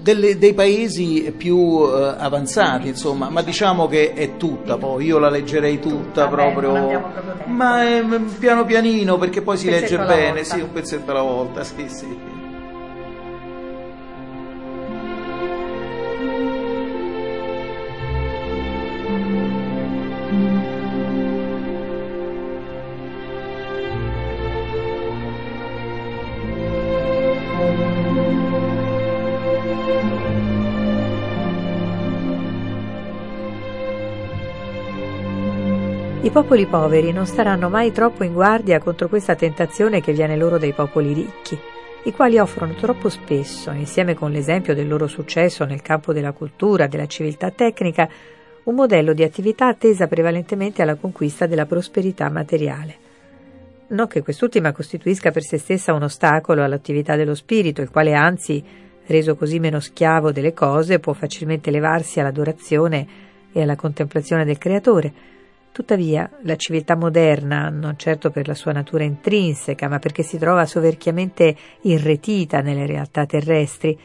delle, 0.00 0.38
dei 0.38 0.54
paesi 0.54 1.32
più 1.36 1.56
uh, 1.56 2.14
avanzati, 2.16 2.88
insomma, 2.88 3.28
ma 3.28 3.42
diciamo 3.42 3.86
che 3.86 4.12
è 4.14 4.36
tutta 4.36 4.76
poi, 4.76 5.06
io 5.06 5.18
la 5.18 5.28
leggerei 5.28 5.78
tutta 5.78 6.26
Vabbè, 6.26 6.52
proprio, 6.52 7.12
ma 7.46 7.82
è, 7.82 8.04
piano 8.38 8.64
pianino 8.64 9.18
perché 9.18 9.42
poi 9.42 9.56
si 9.56 9.68
legge 9.68 9.98
bene, 9.98 10.44
sì, 10.44 10.60
un 10.60 10.72
pezzetto 10.72 11.10
alla 11.10 11.22
volta, 11.22 11.62
sì, 11.64 11.86
sì. 11.88 12.38
I 36.30 36.32
popoli 36.32 36.66
poveri 36.66 37.10
non 37.10 37.26
staranno 37.26 37.68
mai 37.68 37.90
troppo 37.90 38.22
in 38.22 38.34
guardia 38.34 38.78
contro 38.78 39.08
questa 39.08 39.34
tentazione 39.34 40.00
che 40.00 40.12
viene 40.12 40.36
loro 40.36 40.58
dai 40.58 40.72
popoli 40.72 41.12
ricchi, 41.12 41.58
i 42.04 42.12
quali 42.12 42.38
offrono 42.38 42.74
troppo 42.74 43.08
spesso, 43.08 43.72
insieme 43.72 44.14
con 44.14 44.30
l'esempio 44.30 44.72
del 44.72 44.86
loro 44.86 45.08
successo 45.08 45.64
nel 45.64 45.82
campo 45.82 46.12
della 46.12 46.30
cultura, 46.30 46.86
della 46.86 47.08
civiltà 47.08 47.50
tecnica, 47.50 48.08
un 48.62 48.76
modello 48.76 49.12
di 49.12 49.24
attività 49.24 49.74
tesa 49.74 50.06
prevalentemente 50.06 50.82
alla 50.82 50.94
conquista 50.94 51.46
della 51.46 51.66
prosperità 51.66 52.30
materiale. 52.30 52.94
Non 53.88 54.06
che 54.06 54.22
quest'ultima 54.22 54.70
costituisca 54.70 55.32
per 55.32 55.42
se 55.42 55.58
stessa 55.58 55.94
un 55.94 56.04
ostacolo 56.04 56.62
all'attività 56.62 57.16
dello 57.16 57.34
spirito, 57.34 57.82
il 57.82 57.90
quale 57.90 58.14
anzi, 58.14 58.64
reso 59.04 59.34
così 59.34 59.58
meno 59.58 59.80
schiavo 59.80 60.30
delle 60.30 60.54
cose, 60.54 61.00
può 61.00 61.12
facilmente 61.12 61.72
levarsi 61.72 62.20
all'adorazione 62.20 63.06
e 63.52 63.62
alla 63.62 63.74
contemplazione 63.74 64.44
del 64.44 64.58
Creatore, 64.58 65.38
Tuttavia, 65.72 66.28
la 66.42 66.56
civiltà 66.56 66.96
moderna, 66.96 67.68
non 67.68 67.96
certo 67.96 68.30
per 68.30 68.48
la 68.48 68.54
sua 68.54 68.72
natura 68.72 69.04
intrinseca, 69.04 69.88
ma 69.88 70.00
perché 70.00 70.22
si 70.22 70.36
trova 70.36 70.66
soverchiamente 70.66 71.56
irretita 71.82 72.60
nelle 72.60 72.86
realtà 72.86 73.24
terrestri, 73.24 73.98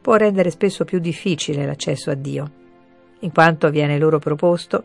può 0.00 0.16
rendere 0.16 0.50
spesso 0.50 0.84
più 0.84 0.98
difficile 0.98 1.64
l'accesso 1.64 2.10
a 2.10 2.14
Dio. 2.14 2.50
In 3.20 3.32
quanto 3.32 3.70
viene 3.70 3.98
loro 3.98 4.18
proposto, 4.18 4.84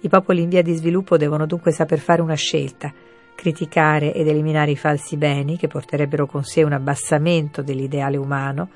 i 0.00 0.08
popoli 0.08 0.42
in 0.42 0.48
via 0.48 0.62
di 0.62 0.74
sviluppo 0.74 1.16
devono 1.16 1.46
dunque 1.46 1.72
saper 1.72 1.98
fare 1.98 2.22
una 2.22 2.34
scelta, 2.34 2.92
criticare 3.34 4.14
ed 4.14 4.28
eliminare 4.28 4.70
i 4.70 4.76
falsi 4.76 5.16
beni 5.16 5.56
che 5.56 5.68
porterebbero 5.68 6.26
con 6.26 6.44
sé 6.44 6.62
un 6.62 6.72
abbassamento 6.72 7.62
dell'ideale 7.62 8.16
umano, 8.16 8.68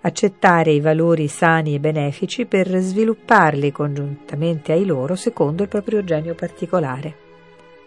accettare 0.00 0.72
i 0.72 0.80
valori 0.80 1.26
sani 1.28 1.74
e 1.74 1.80
benefici 1.80 2.46
per 2.46 2.68
svilupparli 2.76 3.72
congiuntamente 3.72 4.72
ai 4.72 4.84
loro 4.84 5.16
secondo 5.16 5.62
il 5.62 5.68
proprio 5.68 6.04
genio 6.04 6.34
particolare. 6.34 7.24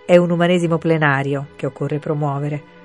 È 0.05 0.17
un 0.17 0.31
umanesimo 0.31 0.77
plenario 0.77 1.49
che 1.55 1.65
occorre 1.65 1.99
promuovere. 1.99 2.77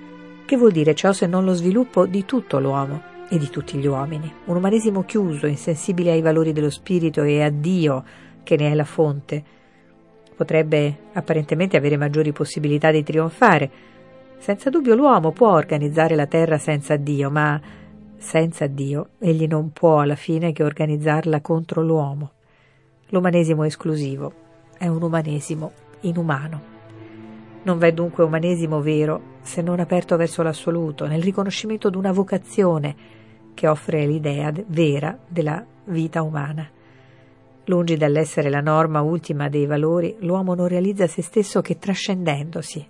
Che 0.44 0.56
vuol 0.56 0.72
dire 0.72 0.94
ciò 0.94 1.12
se 1.12 1.26
non 1.26 1.44
lo 1.44 1.54
sviluppo 1.54 2.06
di 2.06 2.24
tutto 2.24 2.60
l'uomo 2.60 3.00
e 3.30 3.38
di 3.38 3.48
tutti 3.48 3.78
gli 3.78 3.87
uomini? 3.87 4.30
Un 4.44 4.56
umanesimo 4.56 5.04
chiuso, 5.04 5.46
insensibile 5.46 6.12
ai 6.12 6.20
valori 6.20 6.52
dello 6.52 6.70
spirito 6.70 7.22
e 7.22 7.42
a 7.42 7.48
Dio, 7.48 8.04
che 8.42 8.56
ne 8.56 8.70
è 8.70 8.74
la 8.74 8.84
fonte, 8.84 9.42
potrebbe 10.37 10.98
apparentemente 11.14 11.76
avere 11.76 11.96
maggiori 11.96 12.32
possibilità 12.32 12.90
di 12.90 13.02
trionfare. 13.02 13.70
Senza 14.38 14.68
dubbio 14.68 14.94
l'uomo 14.94 15.32
può 15.32 15.52
organizzare 15.52 16.14
la 16.14 16.26
terra 16.26 16.58
senza 16.58 16.96
Dio, 16.96 17.30
ma 17.30 17.58
senza 18.18 18.66
Dio 18.66 19.11
egli 19.18 19.46
non 19.46 19.72
può 19.72 20.00
alla 20.00 20.16
fine 20.16 20.53
che 20.53 20.62
organizzarla 20.62 21.40
contro 21.40 21.83
l'uomo. 21.83 22.33
L'umanesimo 23.09 23.64
esclusivo 23.64 24.33
è 24.79 24.88
un 24.88 25.03
umanesimo 25.03 25.72
inumano. 26.00 26.72
Non 27.62 27.79
v'è 27.79 27.92
dunque 27.92 28.24
umanesimo 28.24 28.81
vero 28.81 29.33
se 29.42 29.62
non 29.62 29.81
aperto 29.81 30.16
verso 30.16 30.42
l'assoluto, 30.42 31.07
nel 31.07 31.22
riconoscimento 31.22 31.90
di 31.90 31.96
una 31.96 32.12
vocazione 32.12 32.94
che 33.55 33.68
offre 33.68 34.07
l'idea 34.07 34.53
vera 34.66 35.16
della 35.27 35.64
vita 35.85 36.22
umana. 36.22 36.68
Lungi 37.66 37.96
dall'essere 37.96 38.50
la 38.50 38.61
norma 38.61 39.00
ultima 39.00 39.48
dei 39.48 39.64
valori, 39.64 40.16
l'uomo 40.20 40.55
non 40.55 40.68
realizza 40.68 41.07
se 41.07 41.22
stesso 41.22 41.62
che 41.62 41.79
trascendendosi. 41.79 42.87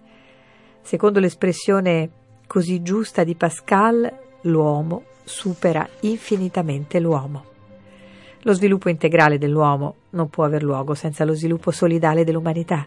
Secondo 0.81 1.21
l'espressione 1.21 2.11
così 2.47 2.83
giusta 2.83 3.23
di 3.23 3.37
Pascal, 3.37 4.13
l'uomo 4.43 5.05
supera 5.25 5.89
infinitamente 6.01 7.01
l'uomo. 7.01 7.45
Lo 8.43 8.53
sviluppo 8.53 8.89
integrale 8.91 9.39
dell'uomo 9.39 9.95
non 10.11 10.29
può 10.29 10.45
aver 10.45 10.63
luogo 10.63 10.95
senza 10.95 11.25
lo 11.25 11.35
sviluppo 11.35 11.71
solidale 11.71 12.25
dell'umanità. 12.25 12.87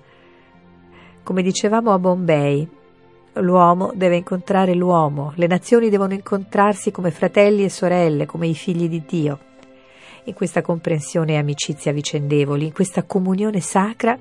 Come 1.23 1.41
dicevamo 1.41 1.91
a 1.91 1.99
Bombay, 1.99 2.67
l'uomo 3.33 3.91
deve 3.95 4.17
incontrare 4.17 4.73
l'uomo, 4.73 5.33
le 5.35 5.47
nazioni 5.47 5.89
devono 5.89 6.13
incontrarsi 6.13 6.91
come 6.91 7.11
fratelli 7.11 7.63
e 7.63 7.69
sorelle, 7.69 8.25
come 8.25 8.47
i 8.47 8.55
figli 8.55 8.87
di 8.87 9.03
Dio 9.05 9.39
in 10.27 10.33
questa 10.33 10.61
comprensione 10.61 11.33
e 11.33 11.37
amicizia 11.37 11.93
vicendevoli, 11.93 12.65
in 12.65 12.73
questa 12.73 13.03
comunione 13.03 13.61
sacra, 13.61 14.17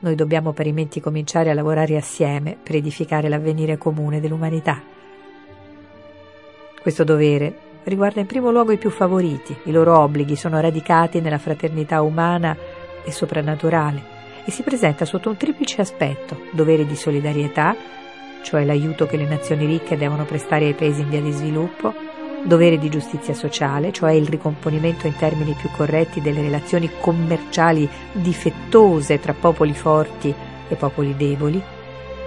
noi 0.00 0.14
dobbiamo 0.14 0.52
parimenti 0.52 1.00
cominciare 1.00 1.50
a 1.50 1.54
lavorare 1.54 1.96
assieme 1.96 2.56
per 2.60 2.76
edificare 2.76 3.28
l'avvenire 3.28 3.76
comune 3.76 4.20
dell'umanità. 4.20 4.80
Questo 6.80 7.04
dovere. 7.04 7.68
Riguarda 7.84 8.20
in 8.20 8.26
primo 8.26 8.50
luogo 8.50 8.72
i 8.72 8.78
più 8.78 8.88
favoriti, 8.88 9.54
i 9.64 9.70
loro 9.70 9.98
obblighi 9.98 10.34
sono 10.34 10.58
radicati 10.60 11.20
nella 11.20 11.36
fraternità 11.36 12.00
umana 12.00 12.56
e 13.04 13.12
soprannaturale 13.12 14.02
e 14.46 14.50
si 14.50 14.62
presenta 14.62 15.04
sotto 15.04 15.28
un 15.28 15.36
triplice 15.36 15.82
aspetto, 15.82 16.40
dovere 16.52 16.86
di 16.86 16.96
solidarietà, 16.96 17.76
cioè 18.42 18.64
l'aiuto 18.64 19.04
che 19.06 19.18
le 19.18 19.26
nazioni 19.26 19.66
ricche 19.66 19.98
devono 19.98 20.24
prestare 20.24 20.66
ai 20.66 20.74
paesi 20.74 21.02
in 21.02 21.10
via 21.10 21.20
di 21.20 21.32
sviluppo, 21.32 21.92
dovere 22.44 22.78
di 22.78 22.88
giustizia 22.88 23.34
sociale, 23.34 23.92
cioè 23.92 24.12
il 24.12 24.26
ricomponimento 24.26 25.06
in 25.06 25.16
termini 25.16 25.52
più 25.52 25.68
corretti 25.76 26.22
delle 26.22 26.40
relazioni 26.40 26.90
commerciali 26.98 27.86
difettose 28.12 29.20
tra 29.20 29.34
popoli 29.34 29.74
forti 29.74 30.34
e 30.68 30.74
popoli 30.76 31.14
deboli, 31.14 31.62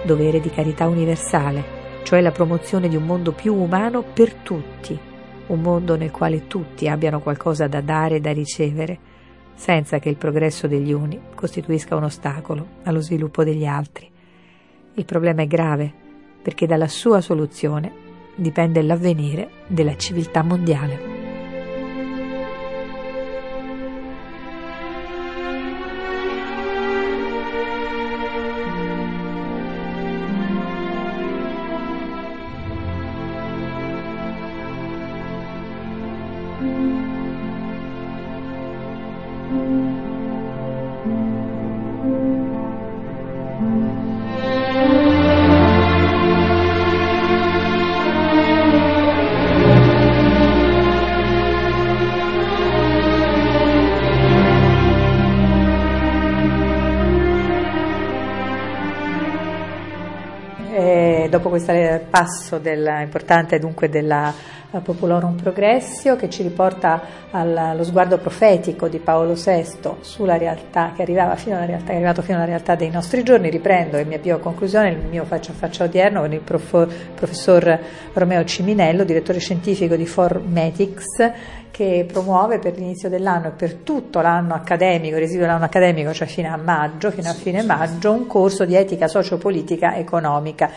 dovere 0.04 0.38
di 0.38 0.50
carità 0.50 0.86
universale, 0.86 1.82
cioè 2.04 2.20
la 2.20 2.30
promozione 2.30 2.88
di 2.88 2.96
un 2.96 3.04
mondo 3.04 3.32
più 3.32 3.54
umano 3.54 4.02
per 4.02 4.34
tutti, 4.34 4.96
un 5.46 5.60
mondo 5.60 5.96
nel 5.96 6.10
quale 6.10 6.46
tutti 6.46 6.86
abbiano 6.86 7.20
qualcosa 7.20 7.66
da 7.66 7.80
dare 7.80 8.16
e 8.16 8.20
da 8.20 8.30
ricevere, 8.30 8.98
senza 9.54 9.98
che 9.98 10.10
il 10.10 10.16
progresso 10.16 10.66
degli 10.66 10.92
uni 10.92 11.18
costituisca 11.34 11.96
un 11.96 12.04
ostacolo 12.04 12.66
allo 12.84 13.00
sviluppo 13.00 13.42
degli 13.42 13.64
altri. 13.64 14.08
Il 14.94 15.04
problema 15.06 15.42
è 15.42 15.46
grave, 15.46 15.92
perché 16.42 16.66
dalla 16.66 16.88
sua 16.88 17.20
soluzione 17.20 17.92
dipende 18.36 18.82
l'avvenire 18.82 19.48
della 19.66 19.96
civiltà 19.96 20.42
mondiale. 20.42 21.23
Dopo 61.44 61.50
questo 61.50 61.74
passo 62.08 62.58
del, 62.58 63.00
importante 63.02 63.58
dunque 63.58 63.90
della 63.90 64.32
Populorum 64.82 65.36
Progressio 65.36 66.16
che 66.16 66.30
ci 66.30 66.42
riporta 66.42 67.00
allo 67.30 67.84
sguardo 67.84 68.18
profetico 68.18 68.88
di 68.88 68.98
Paolo 68.98 69.34
VI 69.34 69.96
sulla 70.00 70.36
realtà 70.36 70.92
che 70.96 71.02
arrivava 71.02 71.36
fino 71.36 71.56
alla 71.56 71.66
realtà, 71.66 71.92
è 71.92 71.96
arrivato 71.96 72.22
fino 72.22 72.38
alla 72.38 72.46
realtà 72.46 72.74
dei 72.74 72.90
nostri 72.90 73.22
giorni, 73.22 73.50
riprendo 73.50 73.98
e 73.98 74.04
mi 74.04 74.14
avvio 74.14 74.36
a 74.36 74.38
conclusione 74.38 74.90
il 74.90 74.98
mio 74.98 75.24
faccia 75.24 75.52
a 75.52 75.54
faccia 75.54 75.84
odierno 75.84 76.20
con 76.20 76.32
il 76.32 76.40
prof, 76.40 76.88
professor 77.14 77.78
Romeo 78.14 78.44
Ciminello, 78.44 79.04
direttore 79.04 79.38
scientifico 79.38 79.96
di 79.96 80.06
Formetics, 80.06 81.32
che 81.70 82.06
promuove 82.10 82.58
per 82.58 82.76
l'inizio 82.76 83.08
dell'anno 83.08 83.48
e 83.48 83.50
per 83.50 83.74
tutto 83.74 84.20
l'anno 84.20 84.54
accademico, 84.54 85.16
il 85.16 85.22
residuo 85.22 85.44
dell'anno 85.44 85.64
accademico, 85.64 86.14
cioè 86.14 86.28
fino 86.28 86.52
a 86.52 86.56
maggio, 86.56 87.10
fino 87.10 87.28
a 87.28 87.32
fine 87.32 87.62
maggio, 87.62 88.12
un 88.12 88.26
corso 88.26 88.64
di 88.64 88.76
etica 88.76 89.08
sociopolitica 89.08 89.96
economica 89.96 90.70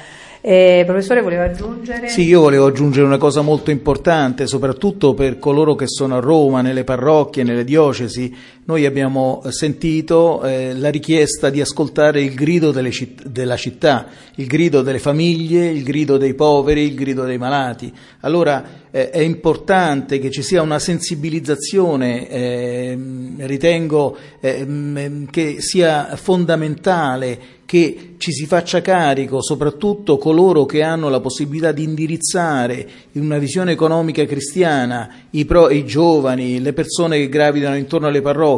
eh, 0.50 0.84
professore, 0.86 1.22
voleva 1.22 1.44
aggiungere? 1.44 2.08
Sì, 2.08 2.22
io 2.22 2.40
volevo 2.40 2.68
aggiungere 2.68 3.06
una 3.06 3.18
cosa 3.18 3.42
molto 3.42 3.70
importante, 3.70 4.48
soprattutto 4.48 5.14
per 5.14 5.40
coloro 5.40 5.76
che 5.76 5.88
sono 5.90 6.16
a 6.16 6.20
Roma, 6.22 6.62
nelle 6.62 6.86
parrocchie, 6.86 7.44
nelle 7.44 7.66
diocesi. 7.66 8.34
Noi 8.68 8.86
abbiamo 8.86 9.44
sentito 9.48 10.44
eh, 10.44 10.74
la 10.74 10.90
richiesta 10.90 11.50
di 11.50 11.62
ascoltare 11.62 12.22
il 12.22 12.34
grido 12.34 12.74
citt- 12.92 13.26
della 13.26 13.56
città, 13.56 14.08
il 14.36 14.46
grido 14.46 14.82
delle 14.82 15.00
famiglie, 15.00 15.68
il 15.68 15.84
grido 15.84 16.18
dei 16.18 16.34
poveri, 16.34 16.82
il 16.82 16.94
grido 16.94 17.24
dei 17.24 17.38
malati. 17.38 17.90
Allora 18.20 18.88
eh, 18.92 19.10
è 19.10 19.20
importante 19.20 20.20
che 20.20 20.30
ci 20.32 20.42
sia 20.42 20.62
una 20.62 20.80
sensibilizzazione, 20.80 22.30
eh, 22.30 23.00
ritengo 23.38 24.18
eh, 24.42 25.26
che 25.32 25.62
sia 25.62 26.18
fondamentale 26.18 27.56
che 27.68 28.16
ci 28.18 28.32
si 28.32 28.46
faccia 28.46 28.82
carico, 28.82 29.44
soprattutto 29.44 30.18
coloro 30.18 30.66
che 30.66 30.82
hanno 30.82 31.10
la 31.10 31.20
possibilità 31.20 31.74
di 31.74 31.84
indirizzare 31.84 32.88
in 33.12 33.24
una 33.24 33.38
visione 33.38 33.74
economica 33.74 34.26
cristiana 34.26 35.14
i, 35.32 35.44
pro, 35.44 35.70
i 35.70 35.86
giovani, 35.86 36.62
le 36.62 36.72
persone 36.72 37.18
che 37.18 37.28
gravitano 37.28 37.76
intorno 37.76 38.08
alle 38.08 38.22
parrocchie, 38.22 38.57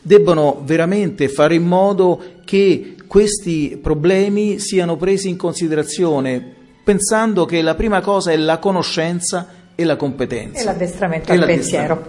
debbono 0.00 0.62
veramente 0.64 1.28
fare 1.28 1.54
in 1.54 1.64
modo 1.64 2.20
che 2.44 2.94
questi 3.06 3.78
problemi 3.82 4.58
siano 4.58 4.96
presi 4.96 5.28
in 5.28 5.36
considerazione, 5.36 6.54
pensando 6.84 7.44
che 7.44 7.60
la 7.62 7.74
prima 7.74 8.00
cosa 8.00 8.30
è 8.30 8.36
la 8.36 8.58
conoscenza 8.58 9.48
e 9.74 9.84
la 9.84 9.96
competenza. 9.96 10.60
E 10.60 10.64
l'addestramento 10.64 11.32
al 11.32 11.44
pensiero. 11.44 12.06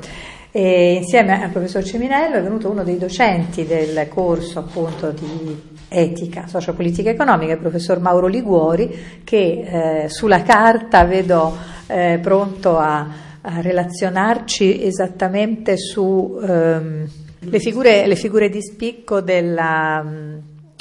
E 0.54 0.96
insieme 0.96 1.42
al 1.42 1.50
professor 1.50 1.82
Ciminello 1.82 2.36
è 2.36 2.44
venuto 2.44 2.70
uno 2.70 2.84
dei 2.84 2.98
docenti 2.98 3.66
del 3.66 4.08
corso 4.10 4.60
appunto 4.60 5.12
di 5.12 5.70
etica, 5.88 6.46
sociopolitica 6.48 7.10
e 7.10 7.14
economica, 7.14 7.54
il 7.54 7.60
professor 7.60 8.00
Mauro 8.00 8.28
Liguori, 8.28 9.22
che 9.24 10.04
eh, 10.04 10.10
sulla 10.10 10.44
carta 10.44 11.06
vedo 11.06 11.56
eh, 11.88 12.20
pronto 12.22 12.78
a, 12.78 13.08
a, 13.42 13.62
relazionarci 13.62 14.84
esattamente 14.84 15.78
su 15.78 16.38
ehm, 16.42 17.08
le, 17.44 17.60
figure, 17.60 18.06
le, 18.06 18.16
figure, 18.16 18.50
di 18.50 18.62
spicco 18.62 19.22
della, 19.22 20.04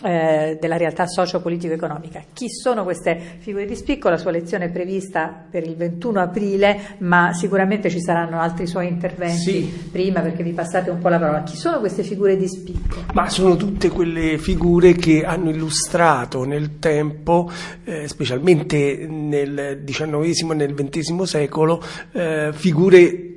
eh, 0.02 0.58
della 0.60 0.76
realtà 0.76 1.06
socio-politico-economica. 1.06 2.22
Chi 2.32 2.48
sono 2.48 2.84
queste 2.84 3.18
figure 3.38 3.66
di 3.66 3.74
spicco? 3.74 4.08
La 4.08 4.16
sua 4.16 4.30
lezione 4.30 4.66
è 4.66 4.70
prevista 4.70 5.46
per 5.50 5.62
il 5.66 5.76
21 5.76 6.20
aprile, 6.20 6.96
ma 6.98 7.32
sicuramente 7.32 7.88
ci 7.88 8.00
saranno 8.00 8.40
altri 8.40 8.66
suoi 8.66 8.88
interventi 8.88 9.36
sì. 9.36 9.88
prima 9.90 10.20
perché 10.20 10.42
vi 10.42 10.52
passate 10.52 10.90
un 10.90 10.98
po' 10.98 11.08
la 11.08 11.18
parola. 11.18 11.42
Chi 11.42 11.56
sono 11.56 11.80
queste 11.80 12.02
figure 12.02 12.36
di 12.36 12.48
spicco? 12.48 13.04
Ma 13.12 13.28
sono 13.28 13.56
tutte 13.56 13.88
quelle 13.88 14.38
figure 14.38 14.92
che 14.94 15.24
hanno 15.24 15.50
illustrato 15.50 16.44
nel 16.44 16.78
tempo, 16.78 17.50
eh, 17.84 18.06
specialmente 18.08 19.06
nel 19.08 19.82
XIX 19.84 20.50
e 20.50 20.54
nel 20.54 20.74
XX 20.74 21.22
secolo, 21.22 21.82
eh, 22.12 22.50
figure 22.52 23.29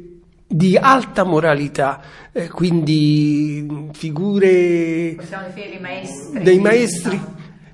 di 0.48 0.78
alta 0.78 1.24
moralità, 1.24 2.02
eh, 2.32 2.50
quindi 2.50 3.90
figure 3.94 5.16
maestri, 5.80 6.42
dei 6.42 6.60
maestri, 6.60 7.22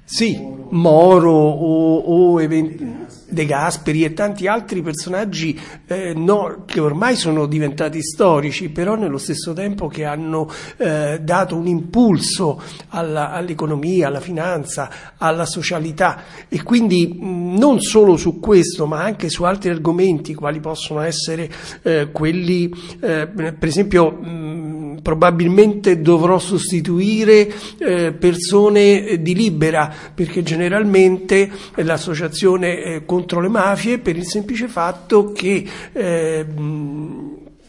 sì, 0.04 0.58
Moro 0.72 1.32
o, 1.32 1.98
o 1.98 2.42
eventi, 2.42 2.86
De 3.30 3.46
Gasperi 3.46 4.04
e 4.04 4.14
tanti 4.14 4.48
altri 4.48 4.82
personaggi 4.82 5.60
eh, 5.88 6.14
no, 6.16 6.64
che 6.66 6.80
ormai 6.80 7.16
sono 7.16 7.46
diventati 7.46 8.02
storici, 8.02 8.70
però 8.70 8.96
nello 8.96 9.18
stesso 9.18 9.54
tempo 9.54 9.88
che 9.88 10.06
hanno 10.06 10.50
eh, 10.78 11.20
dato 11.22 11.56
un 11.56 11.68
impulso 11.68 12.62
alla, 12.90 13.32
all'economia, 13.32 14.08
alla 14.08 14.20
finanza, 14.20 14.90
alla 15.18 15.46
socialità. 15.46 16.24
E 16.48 16.64
quindi 16.64 17.08
mh, 17.08 17.58
non 17.58 17.80
solo 17.80 18.18
su 18.18 18.40
questo 18.40 18.86
ma 18.86 19.04
anche 19.04 19.30
su 19.30 19.44
altri 19.44 19.70
argomenti 19.70 20.34
quali 20.34 20.60
possono 20.60 21.02
essere 21.02 21.50
eh, 21.84 22.10
quelli 22.12 22.70
eh, 23.02 23.28
per 23.28 23.68
esempio 23.68 24.12
mh, 24.12 24.79
probabilmente 25.02 26.02
dovrò 26.02 26.40
sostituire 26.40 27.52
eh, 27.78 28.12
persone 28.14 29.22
di 29.22 29.34
libera 29.34 29.94
perché 30.14 30.44
generalmente 30.44 31.50
l'associazione 31.76 32.84
eh, 32.84 33.06
contro 33.06 33.40
le 33.40 33.50
mafie 33.50 34.00
per 34.00 34.16
il 34.16 34.26
semplice 34.26 34.68
fatto 34.68 35.32
che 35.32 35.66
eh, 35.92 36.46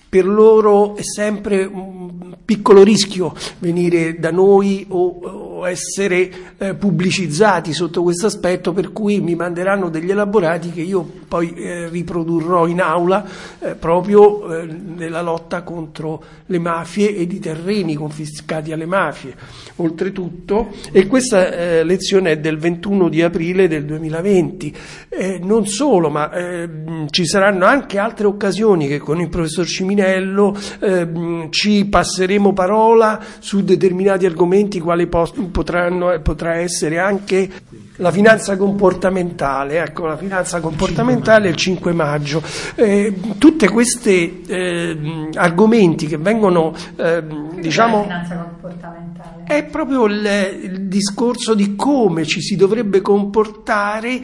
per 0.08 0.26
loro 0.26 0.96
è 0.96 1.02
sempre 1.02 1.64
un 1.64 2.34
piccolo 2.44 2.82
rischio 2.82 3.32
venire 3.60 4.18
da 4.18 4.32
noi 4.32 4.84
o, 4.88 5.66
essere 5.68 6.30
eh, 6.58 6.74
pubblicizzati 6.74 7.72
sotto 7.72 8.02
questo 8.02 8.26
aspetto, 8.26 8.72
per 8.72 8.92
cui 8.92 9.20
mi 9.20 9.34
manderanno 9.34 9.90
degli 9.90 10.10
elaborati 10.10 10.70
che 10.70 10.80
io 10.80 11.19
poi 11.30 11.54
eh, 11.54 11.88
riprodurrò 11.88 12.66
in 12.66 12.80
aula 12.80 13.24
eh, 13.60 13.76
proprio 13.76 14.52
eh, 14.52 14.66
nella 14.66 15.22
lotta 15.22 15.62
contro 15.62 16.20
le 16.46 16.58
mafie 16.58 17.14
e 17.14 17.22
i 17.22 17.38
terreni 17.38 17.94
confiscati 17.94 18.72
alle 18.72 18.84
mafie. 18.84 19.36
Oltretutto, 19.76 20.72
e 20.90 21.06
questa 21.06 21.52
eh, 21.52 21.84
lezione 21.84 22.32
è 22.32 22.38
del 22.38 22.58
21 22.58 23.08
di 23.08 23.22
aprile 23.22 23.68
del 23.68 23.84
2020, 23.84 24.76
eh, 25.08 25.38
non 25.40 25.68
solo, 25.68 26.10
ma 26.10 26.28
ci 27.10 27.26
saranno 27.26 27.64
anche 27.64 27.98
altre 27.98 28.26
occasioni 28.26 28.88
che 28.88 28.98
con 28.98 29.20
il 29.20 29.28
professor 29.28 29.66
Ciminello 29.66 30.56
ci 31.50 31.84
passeremo 31.84 32.52
parola 32.52 33.22
su 33.38 33.62
determinati 33.62 34.26
argomenti 34.26 34.80
quali 34.80 35.06
potranno, 35.06 36.20
potrà 36.22 36.56
essere 36.56 36.98
anche 36.98 37.48
la 38.00 38.10
finanza 38.10 38.56
comportamentale, 38.56 39.82
ecco, 39.82 40.06
la 40.06 40.16
finanza 40.16 40.60
comportamentale 40.60 41.48
il 41.48 41.56
5 41.56 41.92
maggio. 41.92 42.42
Eh, 42.74 43.14
tutti 43.38 43.68
questi 43.68 44.42
eh, 44.46 45.28
argomenti 45.34 46.06
che 46.06 46.16
vengono, 46.16 46.74
eh, 46.96 47.22
diciamo... 47.60 47.98
La 47.98 48.02
finanza 48.02 48.36
comportamentale? 48.36 49.44
È 49.44 49.64
proprio 49.64 50.06
il, 50.06 50.26
il 50.62 50.80
discorso 50.88 51.54
di 51.54 51.76
come 51.76 52.24
ci 52.24 52.40
si 52.40 52.56
dovrebbe 52.56 53.00
comportare 53.00 54.20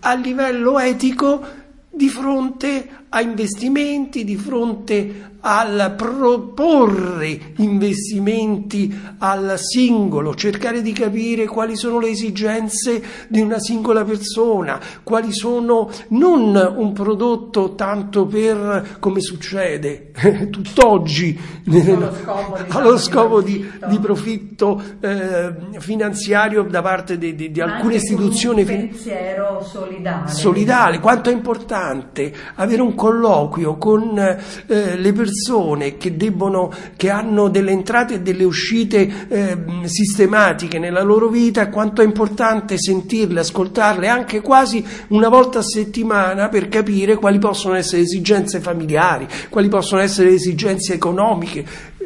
a 0.00 0.14
livello 0.14 0.78
etico 0.78 1.40
di 1.88 2.08
fronte 2.08 2.88
a 3.16 3.22
investimenti, 3.22 4.24
di 4.24 4.36
fronte 4.36 5.36
al 5.48 5.94
proporre 5.96 7.52
investimenti 7.58 8.92
al 9.18 9.54
singolo, 9.58 10.34
cercare 10.34 10.82
di 10.82 10.90
capire 10.92 11.46
quali 11.46 11.76
sono 11.76 12.00
le 12.00 12.08
esigenze 12.08 13.02
di 13.28 13.40
una 13.40 13.60
singola 13.60 14.04
persona, 14.04 14.80
quali 15.04 15.32
sono 15.32 15.88
non 16.08 16.74
un 16.76 16.92
prodotto 16.92 17.76
tanto 17.76 18.26
per 18.26 18.96
come 18.98 19.20
succede 19.20 20.10
tutt'oggi 20.50 21.38
allo 21.68 22.12
scopo, 22.12 22.56
allo 22.68 22.98
scopo 22.98 23.40
di, 23.40 23.64
di, 23.88 23.98
profitto 24.00 24.82
eh, 25.00 25.54
finanziario 25.78 26.64
da 26.64 26.82
parte 26.82 27.18
di, 27.18 27.36
di, 27.36 27.52
di 27.52 27.60
alcune 27.60 27.94
istituzioni. 27.94 28.62
Un 28.62 28.66
pensiero 28.66 29.62
solidale. 29.62 30.30
Solidale, 30.30 30.98
quanto 30.98 31.30
è 31.30 31.32
importante 31.32 32.32
avere 32.56 32.82
un 32.82 32.94
colloquio 33.06 33.76
con 33.76 34.18
eh, 34.18 34.96
le 34.96 35.12
persone 35.12 35.96
che, 35.96 36.16
debbono, 36.16 36.72
che 36.96 37.08
hanno 37.08 37.48
delle 37.48 37.70
entrate 37.70 38.14
e 38.14 38.20
delle 38.20 38.42
uscite 38.42 39.28
eh, 39.28 39.56
sistematiche 39.84 40.80
nella 40.80 41.02
loro 41.02 41.28
vita, 41.28 41.68
quanto 41.68 42.02
è 42.02 42.04
importante 42.04 42.76
sentirle, 42.76 43.40
ascoltarle 43.40 44.08
anche 44.08 44.40
quasi 44.40 44.84
una 45.08 45.28
volta 45.28 45.60
a 45.60 45.62
settimana 45.62 46.48
per 46.48 46.68
capire 46.68 47.14
quali 47.14 47.38
possono 47.38 47.74
essere 47.74 47.98
le 47.98 48.06
esigenze 48.06 48.58
familiari, 48.58 49.28
quali 49.50 49.68
possono 49.68 50.00
essere 50.02 50.30
le 50.30 50.34
esigenze 50.34 50.94
economiche, 50.94 51.64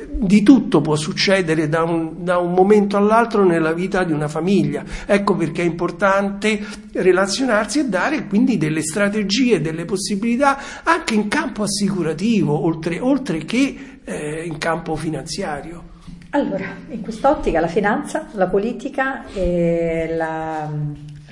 di 0.09 0.43
tutto 0.43 0.81
può 0.81 0.97
succedere 0.97 1.69
da 1.69 1.83
un, 1.83 2.25
da 2.25 2.39
un, 2.39 2.53
momento 2.53 2.97
all'altro 2.97 3.45
nella 3.45 3.73
vita 3.73 4.05
di 4.05 4.13
una 4.13 4.29
famiglia. 4.29 4.85
Ecco 5.07 5.35
perché 5.35 5.63
è 5.63 5.65
importante 5.65 6.61
relazionarsi 6.93 7.81
e 7.81 7.89
dare 7.89 8.27
quindi 8.27 8.59
delle 8.59 8.83
strategie, 8.83 9.61
delle 9.61 9.85
possibilità 9.85 10.59
anche 10.83 11.15
in 11.15 11.29
campo 11.29 11.63
assicurativo, 11.63 12.65
oltre, 12.65 13.01
oltre 13.01 13.45
che 13.45 13.99
eh, 14.05 14.45
in 14.45 14.59
campo 14.59 14.97
finanziario. 14.97 15.89
Allora, 16.31 16.77
in 16.91 17.01
quest'ottica 17.01 17.59
la 17.59 17.67
finanza, 17.67 18.29
la 18.33 18.47
politica 18.47 19.25
e 19.33 20.15
la, 20.17 20.71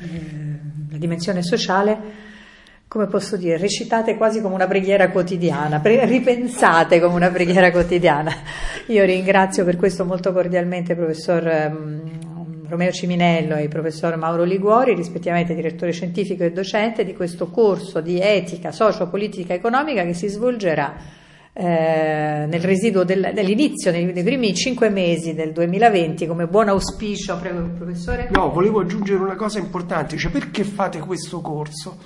eh, 0.00 0.58
la 0.90 0.96
dimensione 0.96 1.42
sociale 1.42 2.26
come 2.88 3.06
posso 3.06 3.36
dire, 3.36 3.58
recitate 3.58 4.16
quasi 4.16 4.40
come 4.40 4.54
una 4.54 4.66
preghiera 4.66 5.10
quotidiana, 5.10 5.78
pre- 5.78 6.06
ripensate 6.06 6.98
come 7.00 7.14
una 7.14 7.28
preghiera 7.28 7.70
quotidiana. 7.70 8.32
Io 8.86 9.04
ringrazio 9.04 9.64
per 9.64 9.76
questo 9.76 10.06
molto 10.06 10.32
cordialmente 10.32 10.92
il 10.92 10.98
professor 10.98 11.70
um, 11.70 12.66
Romeo 12.66 12.90
Ciminello 12.90 13.56
e 13.56 13.64
il 13.64 13.68
professor 13.68 14.16
Mauro 14.16 14.42
Liguori, 14.42 14.94
rispettivamente 14.94 15.54
direttore 15.54 15.92
scientifico 15.92 16.44
e 16.44 16.50
docente 16.50 17.04
di 17.04 17.14
questo 17.14 17.48
corso 17.50 18.00
di 18.00 18.18
etica 18.20 18.72
socio-politica 18.72 19.52
economica 19.52 20.02
che 20.04 20.14
si 20.14 20.28
svolgerà 20.28 20.96
eh, 21.52 22.46
nel 22.48 22.60
residuo 22.60 23.04
del, 23.04 23.32
dell'inizio, 23.34 23.90
nei, 23.90 24.04
nei, 24.12 24.22
primi 24.22 24.54
cinque 24.54 24.88
mesi 24.88 25.34
del 25.34 25.52
2020, 25.52 26.26
come 26.26 26.46
buon 26.46 26.68
auspicio, 26.68 27.36
prego 27.38 27.68
professore. 27.76 28.28
No, 28.32 28.50
volevo 28.50 28.80
aggiungere 28.80 29.20
una 29.20 29.36
cosa 29.36 29.58
importante, 29.58 30.16
cioè 30.16 30.30
perché 30.30 30.64
fate 30.64 31.00
questo 31.00 31.40
corso? 31.40 31.98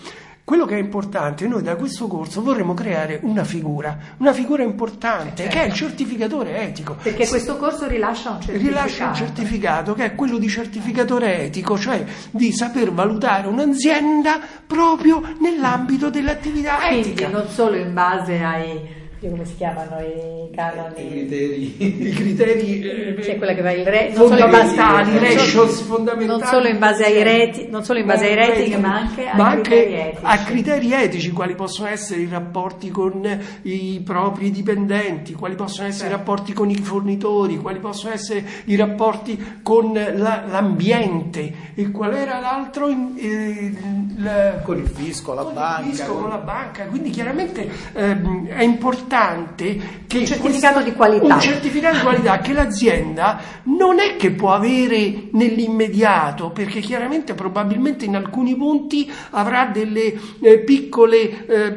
Quello 0.45 0.66
che 0.66 0.74
è 0.74 0.78
importante, 0.78 1.47
noi 1.47 1.62
da 1.62 1.76
questo 1.76 2.09
corso 2.09 2.43
vorremmo 2.43 2.74
creare 2.74 3.20
una 3.22 3.45
figura, 3.45 3.97
una 4.18 4.32
figura 4.32 4.64
importante 4.64 5.45
certo. 5.45 5.57
che 5.57 5.62
è 5.62 5.66
il 5.66 5.72
certificatore 5.72 6.62
etico. 6.62 6.97
Perché 7.01 7.28
questo 7.28 7.57
corso 7.57 7.86
rilascia 7.86 8.30
un 8.30 8.40
certificato. 8.40 8.68
Rilascia 8.68 9.07
un 9.07 9.14
certificato 9.14 9.95
che 9.95 10.05
è 10.05 10.14
quello 10.16 10.38
di 10.38 10.49
certificatore 10.49 11.45
etico, 11.45 11.78
cioè 11.78 12.05
di 12.30 12.51
saper 12.51 12.93
valutare 12.93 13.47
un'azienda 13.47 14.40
proprio 14.66 15.22
nell'ambito 15.38 16.11
dell'attività 16.11 16.88
etica. 16.88 17.26
Quindi 17.26 17.32
non 17.32 17.49
solo 17.49 17.76
in 17.76 17.95
base 17.95 18.43
ai 18.43 19.01
come 19.29 19.45
si 19.45 19.57
chiamano 19.57 20.01
i 20.01 20.51
canoni? 20.55 21.05
I 21.05 21.09
criteri. 21.09 21.75
I 21.79 22.11
criteri 22.11 22.81
eh, 22.83 23.14
c'è 23.20 23.37
quella 23.37 23.55
che 23.55 23.62
va 23.62 23.73
il 23.73 23.85
re, 23.85 24.12
non 24.14 24.29
solo 24.29 24.45
in 24.45 24.51
base, 24.51 24.77
ratios 24.77 25.81
fondamentali. 25.83 26.27
Non 26.27 26.43
solo 26.43 26.68
in 26.68 26.79
base 26.79 27.05
ai 27.05 27.23
reti, 27.23 27.68
non 27.68 27.85
solo 27.85 27.99
in 27.99 28.07
base 28.07 28.27
ai 28.27 28.35
rating, 28.35 28.75
ma 28.77 28.97
anche, 28.97 29.31
ma 29.35 29.49
anche 29.49 29.70
criteri 29.70 30.16
a 30.23 30.39
criteri 30.39 30.93
etici, 30.93 31.31
quali 31.31 31.55
possono 31.55 31.89
essere 31.89 32.20
i 32.20 32.29
rapporti 32.29 32.91
con 32.91 33.41
i 33.62 34.03
propri 34.05 34.51
dipendenti, 34.51 35.35
quali 35.35 35.55
possono 35.55 35.89
essere 35.89 36.09
certo. 36.09 36.14
i 36.14 36.18
rapporti 36.18 36.53
con 36.53 36.70
i 36.70 36.77
fornitori, 36.77 37.59
quali 37.59 37.79
possono 37.79 38.12
essere 38.12 38.45
i 38.64 38.77
rapporti 38.77 39.61
con 39.62 39.93
la, 39.93 40.45
l'ambiente 40.49 41.53
e 41.75 41.91
qual 41.91 42.14
era 42.14 42.41
l'altro 42.41 42.89
eh, 42.89 43.73
la, 44.16 44.61
con 44.62 44.79
il 44.79 44.87
fisco, 44.89 45.35
la 45.35 45.43
con 45.43 45.55
banca, 45.55 45.81
il 45.81 45.95
fisco, 45.95 46.12
con... 46.12 46.20
con 46.23 46.31
la 46.31 46.39
banca. 46.39 46.85
Quindi 46.87 47.11
chiaramente 47.11 47.70
eh, 47.93 48.47
è 48.49 48.62
importante 48.62 49.11
importante 49.13 50.01
che 50.07 50.19
un 50.19 50.27
certificato 50.27 50.75
questo, 50.75 50.91
di 50.91 50.97
qualità. 50.97 51.35
Un 51.35 51.41
certificato 51.41 51.97
di 51.97 52.03
qualità 52.03 52.39
che 52.39 52.53
l'azienda 52.53 53.41
non 53.65 53.99
è 53.99 54.17
che 54.17 54.31
può 54.31 54.53
avere 54.53 55.29
nell'immediato, 55.33 56.51
perché 56.51 56.81
chiaramente 56.81 57.35
probabilmente 57.35 58.05
in 58.07 58.17
alcuni 58.17 58.57
punti 58.57 59.11
avrà 59.31 59.67
delle 59.67 60.15
eh, 60.41 60.59
piccole 60.61 61.47
eh, 61.47 61.77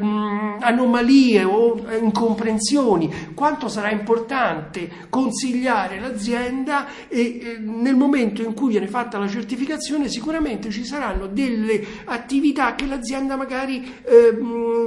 anomalie 0.60 1.44
o 1.44 1.86
incomprensioni. 2.02 3.32
Quanto 3.34 3.68
sarà 3.68 3.92
importante 3.92 4.90
consigliare 5.10 6.00
l'azienda 6.00 6.88
e 7.08 7.20
eh, 7.20 7.58
nel 7.60 7.96
momento 7.96 8.42
in 8.42 8.54
cui 8.54 8.70
viene 8.70 8.88
fatta 8.88 9.18
la 9.18 9.28
certificazione 9.28 10.08
sicuramente 10.08 10.70
ci 10.70 10.86
saranno 10.86 11.28
delle 11.28 11.84
attività 12.06 12.76
che 12.76 12.86
l'azienda 12.86 13.36
magari 13.36 13.84
eh, 14.04 14.38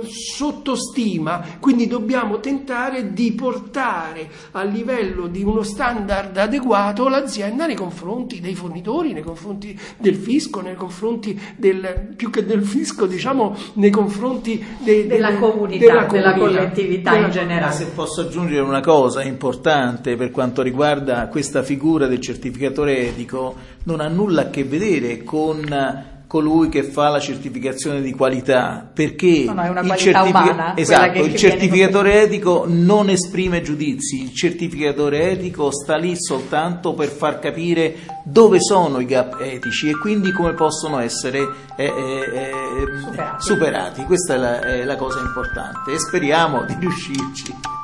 sottostima, 0.07 1.42
quindi 1.61 1.86
dobbiamo 1.86 2.38
tentare 2.39 3.12
di 3.12 3.32
portare 3.32 4.28
a 4.53 4.62
livello 4.62 5.26
di 5.26 5.43
uno 5.43 5.62
standard 5.62 6.36
adeguato 6.36 7.09
l'azienda 7.09 7.66
nei 7.66 7.74
confronti 7.74 8.41
dei 8.41 8.55
fornitori, 8.55 9.12
nei 9.12 9.22
confronti 9.22 9.78
del 9.99 10.14
fisco, 10.14 10.61
nei 10.61 10.74
confronti 10.74 11.39
del, 11.57 12.14
più 12.16 12.30
che 12.30 12.45
del 12.45 12.64
fisco, 12.64 13.07
diciamo 13.07 13.55
nei 13.74 13.91
confronti 13.91 14.64
de, 14.78 15.07
della, 15.07 15.28
delle, 15.28 15.39
comunità, 15.39 15.86
della, 15.86 16.07
comunità, 16.07 16.32
della 16.32 16.34
collettività 16.34 17.12
della, 17.12 17.26
in 17.26 17.32
generale. 17.32 17.72
Se 17.72 17.86
posso 17.86 18.22
aggiungere 18.22 18.62
una 18.62 18.80
cosa 18.80 19.22
importante 19.22 20.16
per 20.16 20.30
quanto 20.30 20.62
riguarda 20.62 21.28
questa 21.28 21.62
figura 21.62 22.07
del 22.07 22.20
certificatore 22.20 23.09
etico, 23.09 23.55
non 23.84 24.01
ha 24.01 24.09
nulla 24.09 24.43
a 24.43 24.51
che 24.51 24.64
vedere 24.64 25.22
con 25.24 26.16
colui 26.28 26.68
che 26.68 26.82
fa 26.82 27.08
la 27.08 27.18
certificazione 27.18 28.02
di 28.02 28.12
qualità, 28.12 28.88
perché 28.92 29.44
no, 29.46 29.54
no, 29.54 29.80
il, 29.80 29.96
certific- 29.96 30.26
umana, 30.28 30.76
esatto, 30.76 31.24
il 31.24 31.34
certificatore 31.34 32.22
etico 32.22 32.66
non 32.68 33.08
esprime 33.08 33.62
giudizi, 33.62 34.22
il 34.22 34.34
certificatore 34.34 35.30
etico 35.30 35.72
sta 35.72 35.96
lì 35.96 36.14
soltanto 36.20 36.92
per 36.92 37.08
far 37.08 37.38
capire 37.38 37.96
dove 38.24 38.60
sono 38.60 39.00
i 39.00 39.06
gap 39.06 39.40
etici 39.40 39.88
e 39.88 39.98
quindi 39.98 40.30
come 40.30 40.52
possono 40.52 40.98
essere 40.98 41.38
eh, 41.76 41.84
eh, 41.84 41.86
eh 41.86 43.00
superati. 43.00 43.42
superati. 43.42 44.04
Questa 44.04 44.34
è 44.34 44.36
la, 44.36 44.60
è 44.60 44.84
la 44.84 44.96
cosa 44.96 45.20
importante 45.20 45.92
e 45.92 45.98
speriamo 45.98 46.64
di 46.64 46.76
riuscirci. 46.78 47.77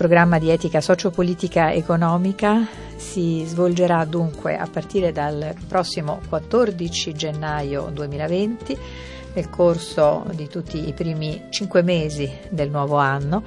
Programma 0.00 0.38
di 0.38 0.48
etica 0.48 0.80
sociopolitica 0.80 1.74
economica 1.74 2.66
si 2.96 3.44
svolgerà 3.44 4.06
dunque 4.06 4.56
a 4.56 4.66
partire 4.66 5.12
dal 5.12 5.54
prossimo 5.68 6.20
14 6.26 7.12
gennaio 7.12 7.90
2020 7.92 8.78
nel 9.34 9.50
corso 9.50 10.24
di 10.32 10.48
tutti 10.48 10.88
i 10.88 10.94
primi 10.94 11.48
cinque 11.50 11.82
mesi 11.82 12.32
del 12.48 12.70
nuovo 12.70 12.96
anno. 12.96 13.42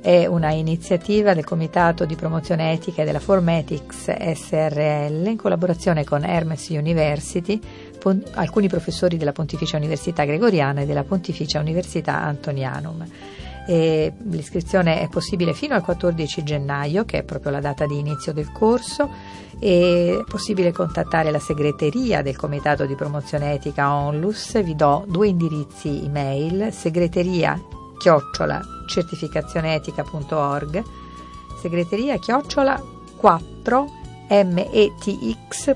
È 0.00 0.26
una 0.26 0.52
iniziativa 0.52 1.34
del 1.34 1.44
Comitato 1.44 2.04
di 2.04 2.14
Promozione 2.14 2.70
Etica 2.70 3.02
della 3.02 3.18
Formetics 3.18 4.14
SRL 4.16 5.26
in 5.26 5.36
collaborazione 5.36 6.04
con 6.04 6.22
Hermes 6.22 6.68
University, 6.68 7.58
alcuni 8.34 8.68
professori 8.68 9.16
della 9.16 9.32
Pontificia 9.32 9.76
Università 9.76 10.22
Gregoriana 10.24 10.82
e 10.82 10.86
della 10.86 11.02
Pontificia 11.02 11.58
Università 11.58 12.22
Antonianum. 12.22 13.04
E 13.66 14.12
l'iscrizione 14.28 15.00
è 15.00 15.08
possibile 15.08 15.52
fino 15.52 15.74
al 15.74 15.82
14 15.82 16.44
gennaio, 16.44 17.04
che 17.04 17.18
è 17.18 17.22
proprio 17.24 17.50
la 17.50 17.60
data 17.60 17.84
di 17.84 17.98
inizio 17.98 18.32
del 18.32 18.52
corso, 18.52 19.10
è 19.58 20.22
possibile 20.26 20.70
contattare 20.70 21.30
la 21.30 21.40
segreteria 21.40 22.22
del 22.22 22.36
Comitato 22.36 22.86
di 22.86 22.94
Promozione 22.94 23.54
Etica 23.54 23.92
ONLUS, 23.92 24.62
vi 24.62 24.76
do 24.76 25.04
due 25.08 25.28
indirizzi 25.28 26.04
email, 26.04 26.72
segreteria 26.72 27.60
chiocciola 27.98 28.60
certificazioneetica.org, 28.86 30.82
segreteria 31.60 32.18
chiocciola 32.18 32.80
4 33.16 34.04
metx.it 34.28 35.74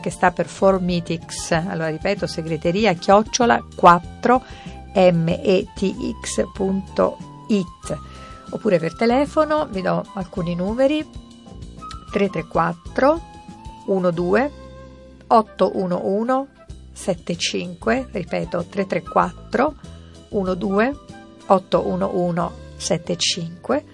che 0.00 0.10
sta 0.10 0.30
per 0.30 0.46
Formitics, 0.46 1.50
allora 1.52 1.88
ripeto 1.88 2.26
segreteria 2.26 2.94
chiocciola 2.94 3.62
4 3.74 4.42
metx.it 5.12 6.52
oppure 8.50 8.78
per 8.78 8.94
telefono 8.94 9.66
vi 9.66 9.82
do 9.82 10.04
alcuni 10.14 10.54
numeri. 10.54 11.04
334 12.12 13.20
12 13.86 14.50
811 15.26 16.46
75 16.92 18.08
ripeto 18.12 18.64
334 18.64 19.74
12 20.30 20.98
811 21.46 22.50
75 22.76 23.84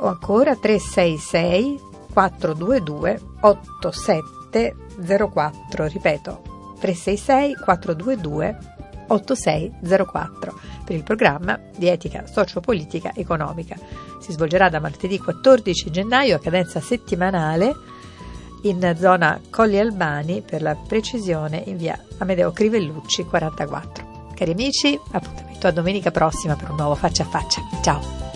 o 0.00 0.06
ancora 0.06 0.54
366 0.56 1.80
422 2.12 3.20
8704 3.40 5.86
ripeto 5.86 6.42
366 6.80 7.60
422 7.60 8.77
8604 9.08 10.60
per 10.84 10.96
il 10.96 11.02
programma 11.02 11.58
di 11.76 11.88
etica 11.88 12.26
sociopolitica 12.26 13.12
economica. 13.14 13.76
Si 14.20 14.32
svolgerà 14.32 14.68
da 14.68 14.80
martedì 14.80 15.18
14 15.18 15.90
gennaio 15.90 16.36
a 16.36 16.40
cadenza 16.40 16.80
settimanale 16.80 17.74
in 18.62 18.94
zona 18.98 19.40
Colli 19.50 19.78
Albani 19.78 20.42
per 20.42 20.62
la 20.62 20.74
precisione 20.74 21.62
in 21.66 21.76
via 21.76 21.98
Amedeo 22.18 22.50
Crivellucci 22.50 23.24
44. 23.24 24.32
Cari 24.34 24.52
amici, 24.52 24.98
appuntamento 25.12 25.66
a 25.66 25.72
domenica 25.72 26.10
prossima 26.10 26.54
per 26.54 26.70
un 26.70 26.76
nuovo 26.76 26.94
faccia 26.94 27.24
a 27.24 27.26
faccia. 27.26 27.60
Ciao! 27.82 28.27